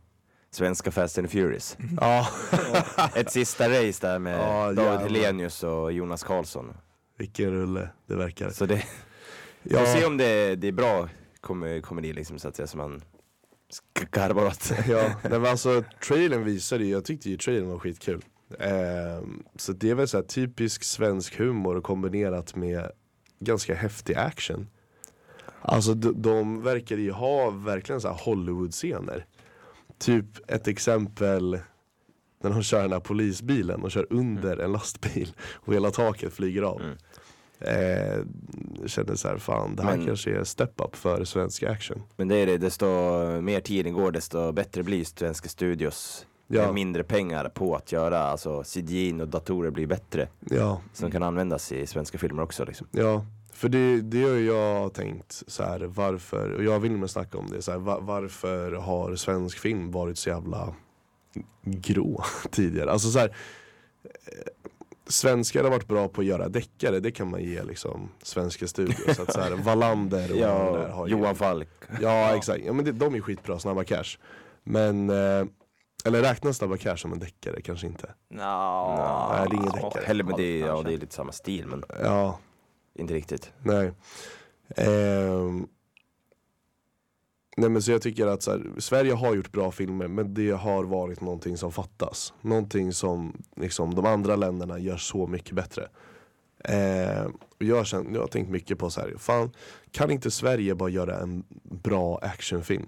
[0.54, 1.76] Svenska Fast and Furious.
[2.00, 2.28] Ja,
[3.14, 5.00] Ett sista race där med Ja, David jävlar.
[5.08, 6.74] Helenius och Jonas Karlsson.
[7.18, 8.50] vilken rulle det verkar.
[8.50, 8.84] Så det,
[9.62, 11.08] vi får se om det, det är bra
[11.40, 13.02] kom, komedi liksom så att säga som man
[13.70, 14.72] ska garva åt.
[14.88, 18.24] Ja, men alltså trailern visade ju, jag tyckte ju trailern var skitkul.
[18.58, 22.90] Ehm, så det är väl så här typisk svensk humor kombinerat med
[23.40, 24.68] ganska häftig action.
[25.60, 29.26] Alltså de, de verkade ju ha verkligen så här Hollywood-scener.
[30.02, 31.58] Typ ett exempel
[32.42, 36.62] när de kör den här polisbilen och kör under en lastbil och hela taket flyger
[36.62, 36.80] av.
[36.80, 36.96] Mm.
[37.60, 38.24] Eh,
[38.86, 42.02] kände så här, fan det här Men- kanske är step up för svensk action.
[42.16, 42.86] Men det är det, desto
[43.40, 46.26] mer tiden går desto bättre blir svenska studios.
[46.46, 46.64] Ja.
[46.64, 50.28] Med mindre pengar på att göra, alltså CGI och datorer blir bättre.
[50.50, 52.86] Ja, Som kan användas i svenska filmer också liksom.
[52.90, 53.24] Ja,
[53.62, 57.50] för det, det har jag tänkt så här, varför, och jag vill med snacka om
[57.50, 60.74] det, så här, va- varför har svensk film varit så jävla
[61.64, 62.92] grå tidigare?
[62.92, 63.28] Alltså så här,
[64.04, 64.10] eh,
[65.06, 69.16] Svenskar har varit bra på att göra deckare, det kan man ge liksom svenska studios.
[69.16, 71.68] Så att så här, Wallander och de där Ja, har ju- Johan Falk.
[72.00, 74.18] Ja exakt, ja, men det, de är skitbra, Snabba Cash.
[74.64, 75.44] Men, eh,
[76.04, 77.62] eller räknas Snabba Cash som en deckare?
[77.62, 78.10] Kanske inte.
[78.30, 80.04] Nja, Nej, det är ingen deckare.
[80.06, 80.88] Heller med det, ja kanske.
[80.90, 82.38] det är lite samma stil men Ja,
[82.94, 83.52] inte riktigt.
[83.62, 83.92] Nej.
[84.76, 85.66] Ehm.
[87.56, 90.50] Nej men så jag tycker att så här, Sverige har gjort bra filmer men det
[90.50, 92.32] har varit någonting som fattas.
[92.40, 95.88] Någonting som liksom, de andra länderna gör så mycket bättre.
[96.64, 97.24] Eh,
[97.58, 99.50] och jag, känt, jag har tänkt mycket på så här, fan
[99.90, 102.86] kan inte Sverige bara göra en bra actionfilm?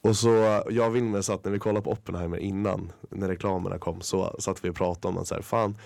[0.00, 4.00] Och så, jag och Wilmer satt när vi kollade på Oppenheimer innan, när reklamerna kom,
[4.00, 5.78] så satt vi och pratade om att så här, fan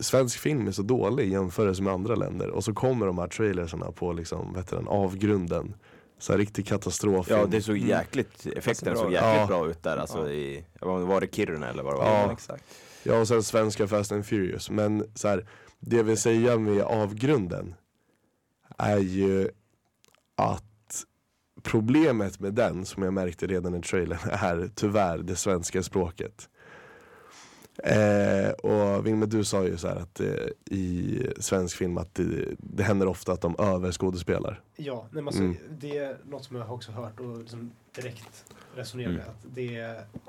[0.00, 3.28] svensk film är så dålig i jämförelse med andra länder och så kommer de här
[3.28, 5.74] trailersarna på liksom, vet du, den, avgrunden.
[6.18, 7.26] Så här riktig katastrof.
[7.30, 9.46] Ja det såg jäkligt, effekten bra såg jäkligt Ja.
[9.46, 10.28] bra ut där alltså Ja.
[10.30, 12.06] i, var det Kiruna eller vad det var?
[12.06, 12.32] Ja.
[12.32, 12.64] exakt.
[13.02, 14.70] Ja och sen svenska Fast and Furious.
[14.70, 15.46] Men så här,
[15.80, 17.74] det vill säga med avgrunden
[18.78, 19.48] är ju
[20.36, 21.04] att
[21.62, 26.48] problemet med den, som jag märkte redan i trailern, är tyvärr det svenska språket.
[27.84, 30.26] Eh, och Wilmer du sa ju så att eh,
[30.70, 34.60] i svensk film att det, det händer ofta att de överskådespelar.
[34.76, 35.56] Ja, nej, alltså, Mm.
[35.78, 39.20] det är något som jag också hört och liksom direkt resonerar med.
[39.20, 39.30] Mm.
[39.30, 39.76] Att det,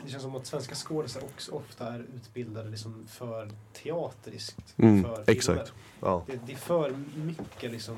[0.03, 4.73] det känns som att svenska skådespelare också ofta är utbildade liksom för teateriskt.
[4.77, 5.73] Mm, för exakt.
[6.01, 6.23] Ja.
[6.27, 7.97] Det, det är för mycket liksom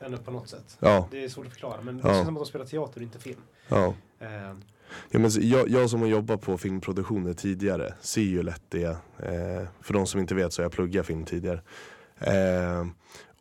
[0.00, 0.76] ändå på något sätt.
[0.80, 2.14] Ja, Det är svårt att förklara men det Ja.
[2.14, 3.40] känns som att de spelar teater och inte film.
[3.68, 3.94] ja.
[4.18, 4.52] Eh,
[5.10, 8.84] Ja, men jag, jag som har jobbat på filmproduktioner tidigare ser ju lätt det.
[9.18, 11.60] Eh, för de som inte vet så har jag pluggat film tidigare.
[12.20, 12.86] Eh,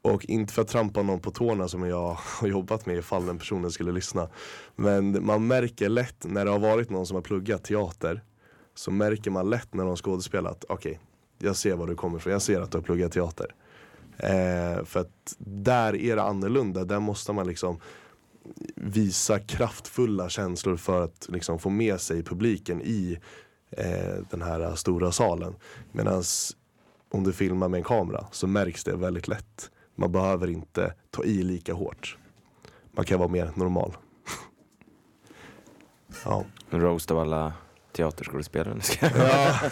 [0.02, 3.38] och inte för att trampa någon på tårna som jag har jobbat med ifall den
[3.38, 4.30] personen skulle lyssna.
[4.76, 8.24] Men man märker lätt när det har varit någon som har pluggat teater.
[8.76, 10.66] Så märker man lätt när de har skådespelat.
[10.70, 11.00] okej,
[11.40, 12.34] jag ser var du kommer ifrån.
[12.34, 13.56] Jag ser att du har pluggat teater.
[14.18, 16.84] Eh, för att där är det annorlunda.
[16.84, 17.80] Där måste man liksom
[18.76, 23.20] visa kraftfulla känslor för att liksom få med sig publiken i
[23.72, 25.56] eh, den här stora salen.
[25.92, 26.24] Medan
[27.12, 29.72] om du filmar med en kamera så märks det väldigt lätt.
[29.96, 32.18] Man behöver inte ta i lika hårt.
[32.92, 33.98] Man kan vara mer normal.
[36.26, 36.44] ja.
[36.70, 37.54] En roast av alla
[37.92, 38.80] teaterskådespelare.
[39.02, 39.12] Jag-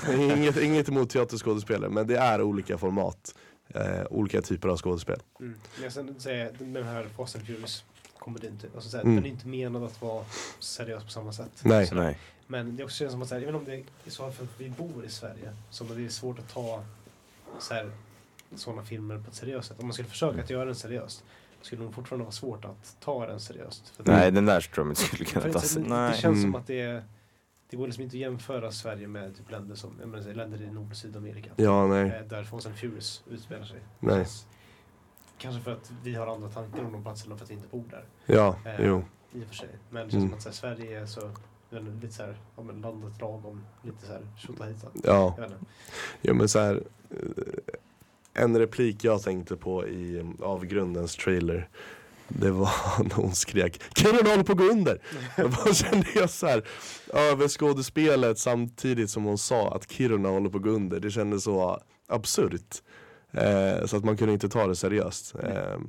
[0.08, 3.36] ja, inget, inget emot teaterskådespelare men det är olika format.
[3.68, 5.20] Eh, olika typer av skådespel.
[5.40, 5.56] mm.
[5.82, 7.84] Men sen säger jag, den här Fast and Furious
[8.24, 8.76] komedin typ.
[8.76, 9.16] Alltså, såhär, Mm.
[9.16, 10.26] Den är inte menad att vara
[10.60, 11.62] seriös på samma sätt.
[11.64, 11.90] Nej.
[11.94, 12.18] Nej.
[12.48, 13.74] Men det också känns som att, så här, även om det
[14.06, 16.84] är så för att vi bor i Sverige, så det är svårt att ta
[17.60, 17.92] så här,
[18.56, 19.80] sådana filmer på ett seriöst sätt.
[19.80, 21.24] Om man skulle försöka att göra den seriöst,
[21.62, 23.94] skulle det nog fortfarande vara svårt att ta den seriöst.
[23.98, 25.74] Nej den där tror jag inte skulle kunna för tas.
[25.76, 26.12] det, det, Nej.
[26.12, 26.56] det känns som Mm.
[26.62, 27.04] att det är,
[27.70, 30.72] det går liksom inte att jämföra Sverige med typ länder som, jag menar, länder i
[30.72, 31.50] Nord och Sydamerika.
[31.56, 32.10] Ja, nej.
[32.10, 33.80] Eh, där Fast and Furious utspelar sig.
[34.00, 34.26] Nej.
[35.44, 37.84] Kanske för att vi har andra tankar om de platserna för att vi inte bor
[37.89, 38.04] där.
[38.26, 39.04] Ja, Eh, jo.
[39.34, 39.70] I och för sig.
[39.89, 40.30] Men det känns Mm.
[40.30, 41.22] som att så här, Sverige är så,
[41.72, 44.88] inte, lite såhär, ja men landet lagom, lite såhär tjotahejta.
[45.04, 45.34] Ja.
[45.38, 45.66] Jag vet inte.
[46.22, 51.70] Jo men så här, eh, en replik jag tänkte på i um, Avgrundens trailer
[52.28, 52.70] det var
[53.04, 55.00] när hon skrek Kiruna håller på att gå under!
[55.66, 56.64] Då kände jag så här
[57.14, 61.00] över skådespelet samtidigt som hon sa att Kiruna håller på att gå under.
[61.00, 62.82] Det kändes så absurt.
[63.34, 65.36] Eh, så att man kunde inte ta det seriöst.
[65.44, 65.80] Eh,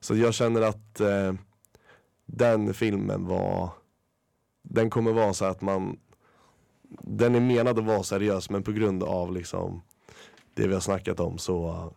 [0.00, 1.32] så jag känner att eh,
[2.26, 3.70] den filmen var
[4.62, 5.98] Den kommer vara så att man
[6.88, 9.82] Den är menad att vara seriös men på grund av liksom
[10.54, 11.90] det vi har snackat om så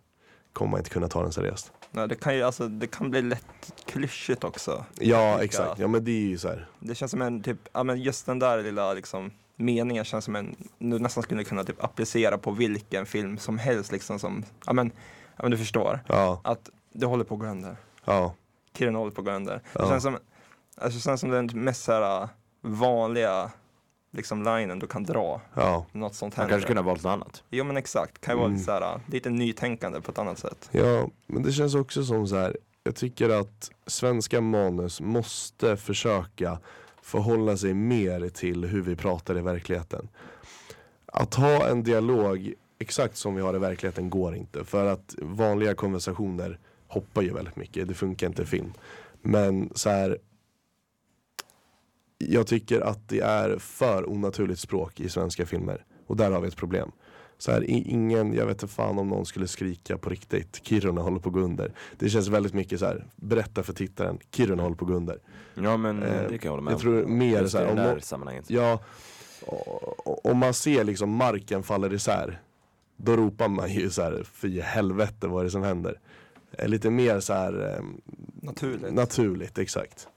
[0.53, 1.71] kommer man inte kunna ta den seriöst.
[1.91, 4.85] Nej, det kan ju alltså, det kan bli lätt klyschigt också.
[4.99, 6.67] Ja exakt, ja men det är ju så här.
[6.79, 10.35] Det känns som en typ, ja men just den där lilla liksom meningen känns som
[10.35, 14.73] en, du nästan skulle kunna typ applicera på vilken film som helst liksom som, ja
[14.73, 14.91] men,
[15.35, 15.99] ja men du förstår.
[16.07, 17.75] Ja, Att det håller på att gå under.
[18.05, 18.33] ja,
[18.77, 19.61] Kiruna håller på att gå under.
[19.73, 19.81] Ja.
[19.81, 20.17] Det känns som,
[20.77, 22.29] alltså, det känns som den mest här,
[22.61, 23.51] vanliga
[24.11, 25.41] liksom linen du kan dra.
[25.53, 25.85] ja.
[25.91, 26.49] Något sånt händer.
[26.49, 27.43] kanske kunde ha valt något annat.
[27.49, 28.57] Jo men exakt, kan ju vara Mm.
[28.57, 30.69] lite, så här, lite nytänkande på ett annat sätt.
[30.71, 32.57] Ja, men det känns också som så här.
[32.83, 36.59] Jag tycker att svenska manus måste försöka
[37.03, 40.07] förhålla sig mer till hur vi pratar i verkligheten.
[41.05, 44.63] Att ha en dialog exakt som vi har i verkligheten går inte.
[44.63, 47.87] För att vanliga konversationer hoppar ju väldigt mycket.
[47.87, 48.73] Det funkar inte i film.
[49.21, 50.17] Men så här.
[52.17, 55.85] Jag tycker att det är för onaturligt språk i svenska filmer.
[56.07, 56.91] Och där har vi ett problem.
[57.37, 61.01] Så här, i- ingen, jag vet inte fan om någon skulle skrika på riktigt, Kiruna
[61.01, 61.71] håller på att gå under.
[61.97, 65.19] Det känns väldigt mycket så här, berätta för tittaren, Kiruna håller på att gå under.
[65.55, 67.75] Ja men Eh, det kan jag hålla med jag tror mer Just så här, om
[67.75, 68.49] det sammanhanget.
[68.49, 68.79] Ja,
[70.23, 72.41] om man ser liksom marken faller isär,
[72.97, 75.99] då ropar man ju så här, fy helvete vad är det som händer?
[76.51, 77.83] Eh, Lite mer så här eh,
[78.41, 78.93] Naturligt.
[78.93, 80.07] naturligt, exakt.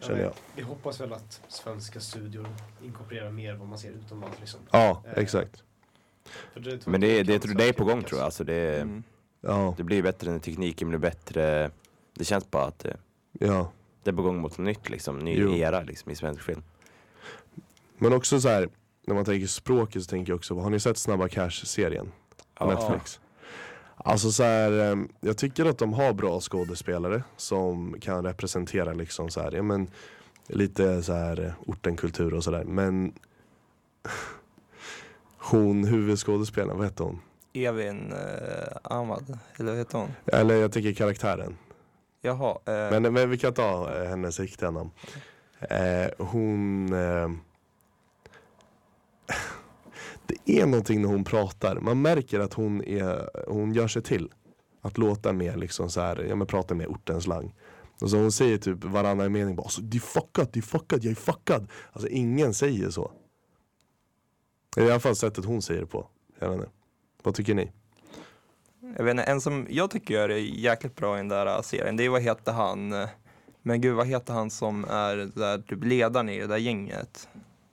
[0.00, 0.32] Ja, Känner jag.
[0.56, 2.46] Vi hoppas väl att svenska studior
[2.84, 4.36] inkorporerar mer vad man ser utomlands.
[4.40, 4.60] Liksom.
[4.70, 5.62] Ja, Eh, exakt.
[6.52, 8.24] För det, tror Men det, det, det, det är på gång tror jag.
[8.24, 9.02] Alltså det, Mm.
[9.40, 11.70] Ja, det blir bättre när tekniken blir bättre.
[12.14, 12.96] Det känns bara att det,
[13.32, 13.70] ja.
[14.02, 15.18] det är på gång mot något nytt liksom.
[15.18, 15.54] Ny Jo.
[15.54, 16.62] era liksom i svensk film.
[17.98, 18.68] Men också så här,
[19.06, 22.12] när man tänker språket så tänker jag också, har ni sett Snabba Cash-serien?
[22.54, 22.74] På Ja.
[22.74, 23.20] Netflix.
[23.96, 29.30] Alltså så här, eh, jag tycker att de har bra skådespelare som kan representera liksom
[29.30, 29.90] så här, ja men
[30.46, 32.64] lite så här eh, ortenkultur och sådär.
[32.64, 33.12] Men
[35.50, 37.20] hon, huvudskådespelaren, vad heter hon?
[37.52, 40.08] Evin eh, Ahmad, eller vad heter hon?
[40.26, 41.56] Eller jag tänker karaktären.
[42.22, 42.58] Jaha.
[42.64, 44.90] Eh, Men, men vi kan ta eh, hennes riktiga namn.
[45.60, 46.92] Eh, hon...
[46.92, 47.30] Eh,
[50.26, 51.80] det är någonting när hon pratar.
[51.80, 54.32] Man märker att hon, är, hon gör sig till.
[54.82, 57.54] Att låta mer liksom så här, ja men prata mer ortenslang.
[58.00, 61.04] Och så hon säger typ varannan mening bara alltså, det är fuckat, det är fuckat,
[61.04, 61.68] jag är fuckad.
[61.92, 63.12] Alltså ingen säger så.
[64.76, 66.06] I alla fall sättet hon säger det på.
[66.38, 66.70] Jag vet inte.
[67.22, 67.72] Vad tycker ni?
[68.96, 71.60] Jag vet inte, en som jag tycker gör det jäkligt bra i den där äh,
[71.62, 73.08] serien, det är vad heter han, eh,
[73.62, 77.28] men gud vad heter han som är där, typ ledaren i det där gänget?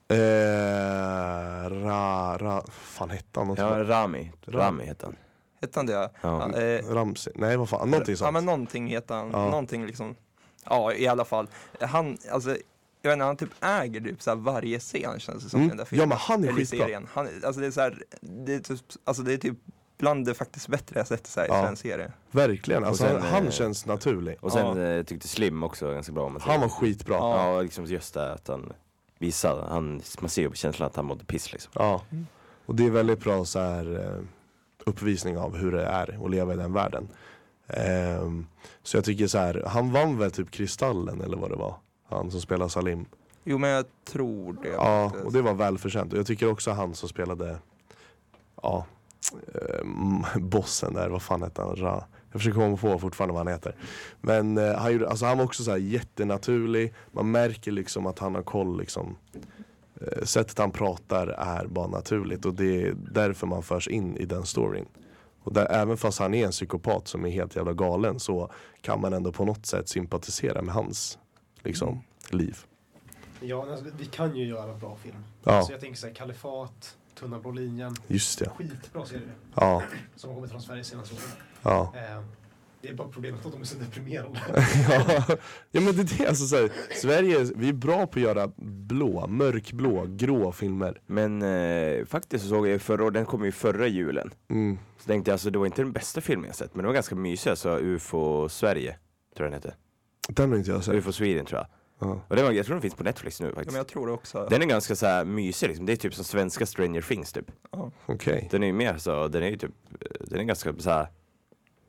[0.08, 3.48] Eh, ra, ra, fan hette han?
[3.48, 4.32] Något Ja, Rami.
[4.46, 4.60] Ram.
[4.60, 5.16] Rami heter han.
[5.60, 5.92] Hette han det?
[5.92, 6.10] Ja.
[6.20, 7.32] Ja, eh, Ramsey?
[7.36, 8.32] Nej vad fan, någonting Ja sånt.
[8.32, 9.50] men någonting heter han, Ja.
[9.50, 10.16] någonting liksom,
[10.64, 11.48] ja i alla fall.
[11.80, 12.56] Han, alltså,
[13.04, 15.66] jag vet inte, han typ äger typ så här varje scen känns det som Mm.
[15.66, 16.08] i den där Ja, filmen.
[16.08, 16.78] men han är i skitbra.
[16.78, 17.06] serien.
[17.12, 19.56] Han, alltså det är så här, det är typ, alltså det är typ
[19.98, 21.62] bland det faktiskt bättre jag sett så här, i Ja.
[21.62, 22.12] svensk serie.
[22.30, 24.36] Verkligen, alltså, sen, han, han eh, känns naturlig.
[24.40, 24.82] Och sen Ja.
[24.88, 27.14] eh, tyckte Slim också ganska bra om Han var skitbra.
[27.16, 27.56] Ja, Ja.
[27.56, 28.72] och liksom just det att han
[29.18, 31.98] visade, han, man ser ju på känslan att han mådde piss liksom.
[32.66, 34.22] Och det är väldigt bra så här, eh,
[34.86, 37.08] uppvisning av hur det är att leva i den världen.
[37.68, 38.46] Ehm,
[38.82, 41.76] så jag tycker så här, han vann väl typ Kristallen eller vad det var.
[42.04, 43.06] Han som spelar Salim.
[43.44, 44.68] Jo men jag tror det.
[44.68, 46.12] Ja, och det var välförtjänt.
[46.12, 47.58] Och jag tycker också han som spelade,
[48.62, 48.86] ja,
[49.54, 49.86] eh,
[50.40, 51.76] bossen där, vad fan hette han?
[51.76, 52.04] Ra.
[52.32, 53.76] Jag försöker komma på fortfarande vad han heter.
[54.20, 56.94] Men eh, han, gjorde, alltså han var också så här jättenaturlig.
[57.12, 59.16] Man märker liksom att han har koll liksom.
[60.00, 64.24] Eh, sättet han pratar är bara naturligt och det är därför man förs in i
[64.24, 64.86] den storyn.
[65.42, 68.50] Och där, även fast han är en psykopat som är helt jävla galen så
[68.80, 71.18] kan man ändå på något sätt sympatisera med hans
[71.64, 72.58] liksom, liv.
[73.40, 75.16] Ja, alltså, vi kan ju göra bra film.
[75.44, 77.94] Ja, Så jag tänker så här, Kalifat, Tunna blå linjen.
[78.06, 78.48] just det.
[78.48, 79.22] Skitbra serie
[79.54, 79.82] Ja,
[80.16, 81.24] som har kommit från Sverige senaste åren.
[81.62, 82.22] ja, Eh,
[82.82, 84.40] Det är bara problemet att de är så deprimerande.
[84.88, 85.24] ja,
[85.70, 88.50] ja men det är det, alltså så här, Sverige, vi är bra på att göra
[88.56, 91.00] blå, mörkblå, grå filmer.
[91.06, 94.30] Men eh, faktiskt så såg jag förra året, den kom ju förra julen.
[94.50, 94.78] Mm.
[94.98, 96.94] Så tänkte jag alltså det var inte den bästa filmen jag sett, men den var
[96.94, 98.96] ganska mysig alltså, UFO Sverige.
[99.36, 99.74] Tror jag den hette.
[100.28, 100.94] Den har inte jag sett.
[100.94, 101.66] UFO Sweden tror jag.
[101.98, 102.20] Ja.
[102.28, 103.72] Och den var, jag tror den finns på Netflix nu Ja, faktiskt.
[103.72, 104.46] men jag tror det också.
[104.50, 107.50] Den är ganska så här mysig liksom, det är typ som svenska Stranger Things typ.
[107.70, 107.90] Ja.
[108.06, 108.48] Okej.
[108.50, 109.70] Den är ju mer så, den är ju typ,
[110.20, 111.08] den är ganska så här.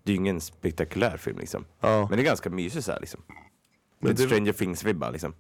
[0.04, 1.66] Det är ju ingen spektakulär film liksom.
[1.80, 2.08] Ja.
[2.10, 3.22] Men det är ganska mysig så här liksom.
[4.00, 5.34] Men Lite det, Stranger Things-vibbar liksom.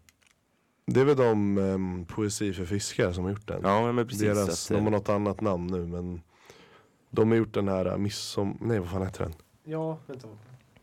[0.85, 3.61] det är väl de um, Poesi för fiskar som har gjort den.
[3.63, 4.21] Ja men precis.
[4.21, 6.21] Deras, de har eh, något annat namn nu men
[7.09, 8.57] De har gjort den här uh, midsom...
[8.61, 9.33] Nej vad fan heter den?
[9.63, 10.27] Ja, vänta.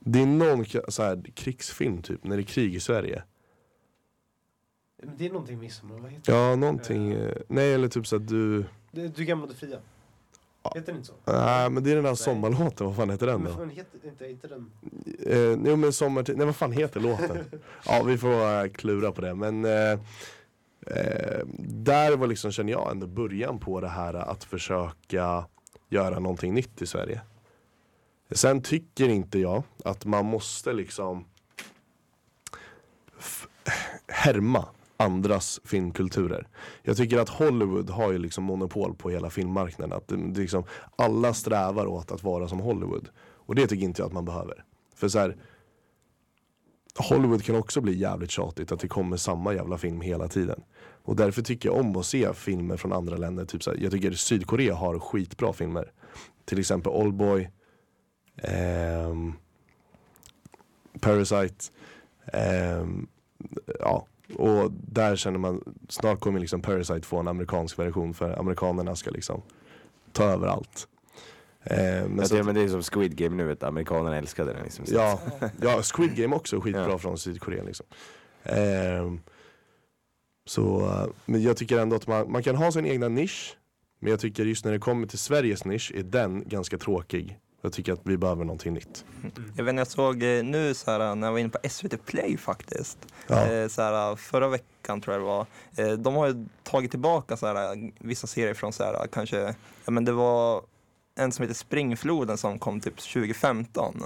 [0.05, 3.22] Det är någon så här, krigsfilm typ, när det är krig i Sverige.
[5.03, 7.12] Men Det är någonting midsommar, vad heter Ja, någonting.
[7.12, 8.64] eh, Nej, eller typ så att du...
[8.92, 9.09] det?
[9.16, 9.78] Du gamla du fria.
[10.74, 11.14] Heter den inte så?
[11.32, 12.16] Nej, men det är den Nej.
[12.16, 13.59] sommarlåten, vad fan heter den Men då?
[13.59, 14.70] fan, heter inte, inte den?
[15.26, 17.38] Eh, jo men sommartid, nej vad fan heter låten?
[17.86, 19.90] ja vi får uh, klura på det men eh,
[20.86, 25.44] eh, Där var liksom, känner jag, ändå början på det här att försöka
[25.88, 27.20] göra någonting nytt i Sverige.
[28.35, 31.24] Sen tycker inte jag att man måste liksom
[34.09, 36.49] härma andras filmkulturer.
[36.83, 39.97] Jag tycker att Hollywood har ju liksom monopol på hela filmmarknaden.
[39.97, 40.64] Att det, det liksom,
[40.97, 43.09] alla strävar åt att vara som Hollywood.
[43.47, 44.64] Och det tycker inte jag att man behöver.
[44.95, 45.37] För så här,
[46.99, 50.62] Hollywood kan också bli jävligt tjatigt att det kommer samma jävla film hela tiden.
[51.05, 53.45] Och därför tycker jag om att se filmer från andra länder.
[53.45, 55.93] Typ så här, jag tycker Sydkorea har skitbra filmer.
[56.45, 57.51] Till exempel Oldboy,
[61.01, 61.64] Parasite.
[62.32, 63.07] ehm,
[63.80, 68.97] ja, och där känner man, snart kommer liksom Parasite få en amerikansk version för amerikanerna
[68.97, 69.43] ska liksom
[70.12, 70.88] ta över allt.
[71.64, 74.16] Ehm, men Men, så det, att- men det är som Squid Game nu, vet, amerikanerna
[74.16, 74.84] älskade den liksom.
[74.88, 75.20] Ja,
[75.61, 76.99] ja, Squid Game också skitbra Ja.
[76.99, 77.86] från Sydkorea liksom.
[78.45, 79.20] Ehm,
[80.47, 83.57] så, eh, men jag tycker ändå att man, man kan ha sin egna nisch.
[83.99, 87.38] Men jag tycker just när det kommer till Sveriges nisch är den ganska tråkig.
[87.65, 89.05] Jag tycker att vi behöver någonting nytt.
[89.57, 92.37] Jag vet jag såg eh, nu så här, när jag var inne på SVT Play
[92.37, 92.99] faktiskt.
[93.27, 93.47] Ja.
[93.47, 95.47] Eh, så här, förra veckan tror jag det var.
[95.77, 99.55] Eh, de har ju tagit tillbaka så här, vissa serier från så här, kanske,
[99.85, 100.63] ja men det var
[101.15, 104.03] en som heter Springfloden som kom typ 2015.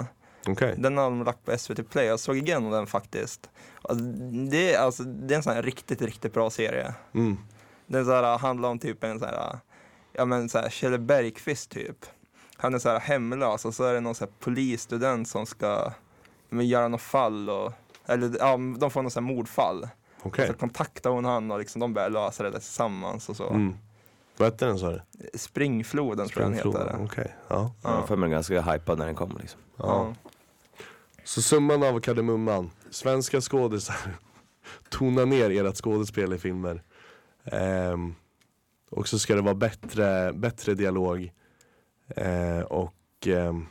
[0.49, 0.75] Okej.
[0.79, 2.07] Den har de lagt på SVT Play.
[2.07, 3.51] Jag såg igenom den faktiskt.
[3.83, 4.05] Alltså,
[4.51, 6.95] Det är, alltså, det är en sån här riktigt, riktigt bra serie.
[7.15, 7.39] Mm.
[7.87, 9.59] Den så här, handlar om typ en så här,
[10.13, 12.07] ja men så här, Kjell Bergqvist typ.
[12.57, 15.93] Han är så här hemlös och så är det någon så här polisstudent som ska
[16.49, 17.73] men, göra något fall och,
[18.07, 19.89] eller ja, de får något så här mordfall.
[20.23, 20.47] Okej.
[20.47, 23.49] Så kontaktar hon han och liksom de börjar lösa det där tillsammans och så.
[23.51, 23.75] Mm.
[24.37, 25.01] Vad hette den sa du?
[25.35, 27.05] Springfloden tror jag den Springfloden, heter.
[27.05, 27.35] Okej.
[27.49, 27.73] Ja.
[27.83, 29.61] Ja, jag får mig ganska hypad när den kom liksom.
[29.77, 30.15] Ja.
[31.25, 32.71] Så summan av kardemumman.
[32.91, 33.97] Svenska skådisar.
[34.89, 36.83] Tona ner ert skådespel i filmer.
[37.45, 38.15] Ehm,
[38.91, 41.33] och så ska det vara bättre, bättre dialog.
[42.09, 42.95] Eh, och
[43.27, 43.67] ehm,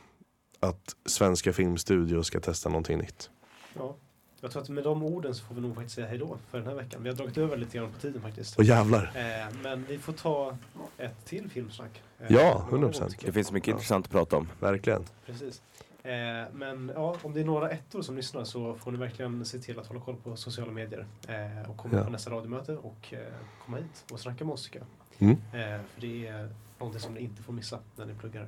[0.60, 3.30] att svenska filmstudior ska testa någonting nytt.
[3.74, 3.96] Ja.
[4.42, 6.68] Jag tror att med de orden så får vi nog faktiskt säga hejdå för den
[6.68, 7.04] här veckan.
[7.04, 8.58] Vi har dragit över lite grann på tiden faktiskt.
[8.58, 9.04] Och jävlar.
[9.16, 10.58] Eh, men vi får ta
[10.98, 12.02] ett till filmsnack.
[12.20, 13.10] Eh, Ja, någon gång, 100%.
[13.10, 13.74] tycker Det finns mycket Ja.
[13.74, 14.48] intressant att prata om.
[14.60, 15.04] Verkligen.
[15.26, 15.62] Precis.
[16.04, 16.12] Eh,
[16.54, 19.80] men ja, om det är några ettor som lyssnar så får ni verkligen se till
[19.80, 21.06] att hålla koll på sociala medier.
[21.28, 22.04] Eh, och komma Ja.
[22.04, 23.20] på nästa radiomöte och eh,
[23.66, 24.88] komma hit och snacka med oss tycker jag.
[25.30, 25.36] Mm.
[25.54, 28.47] Eh, för det är någonting som ni inte får missa när ni pluggar.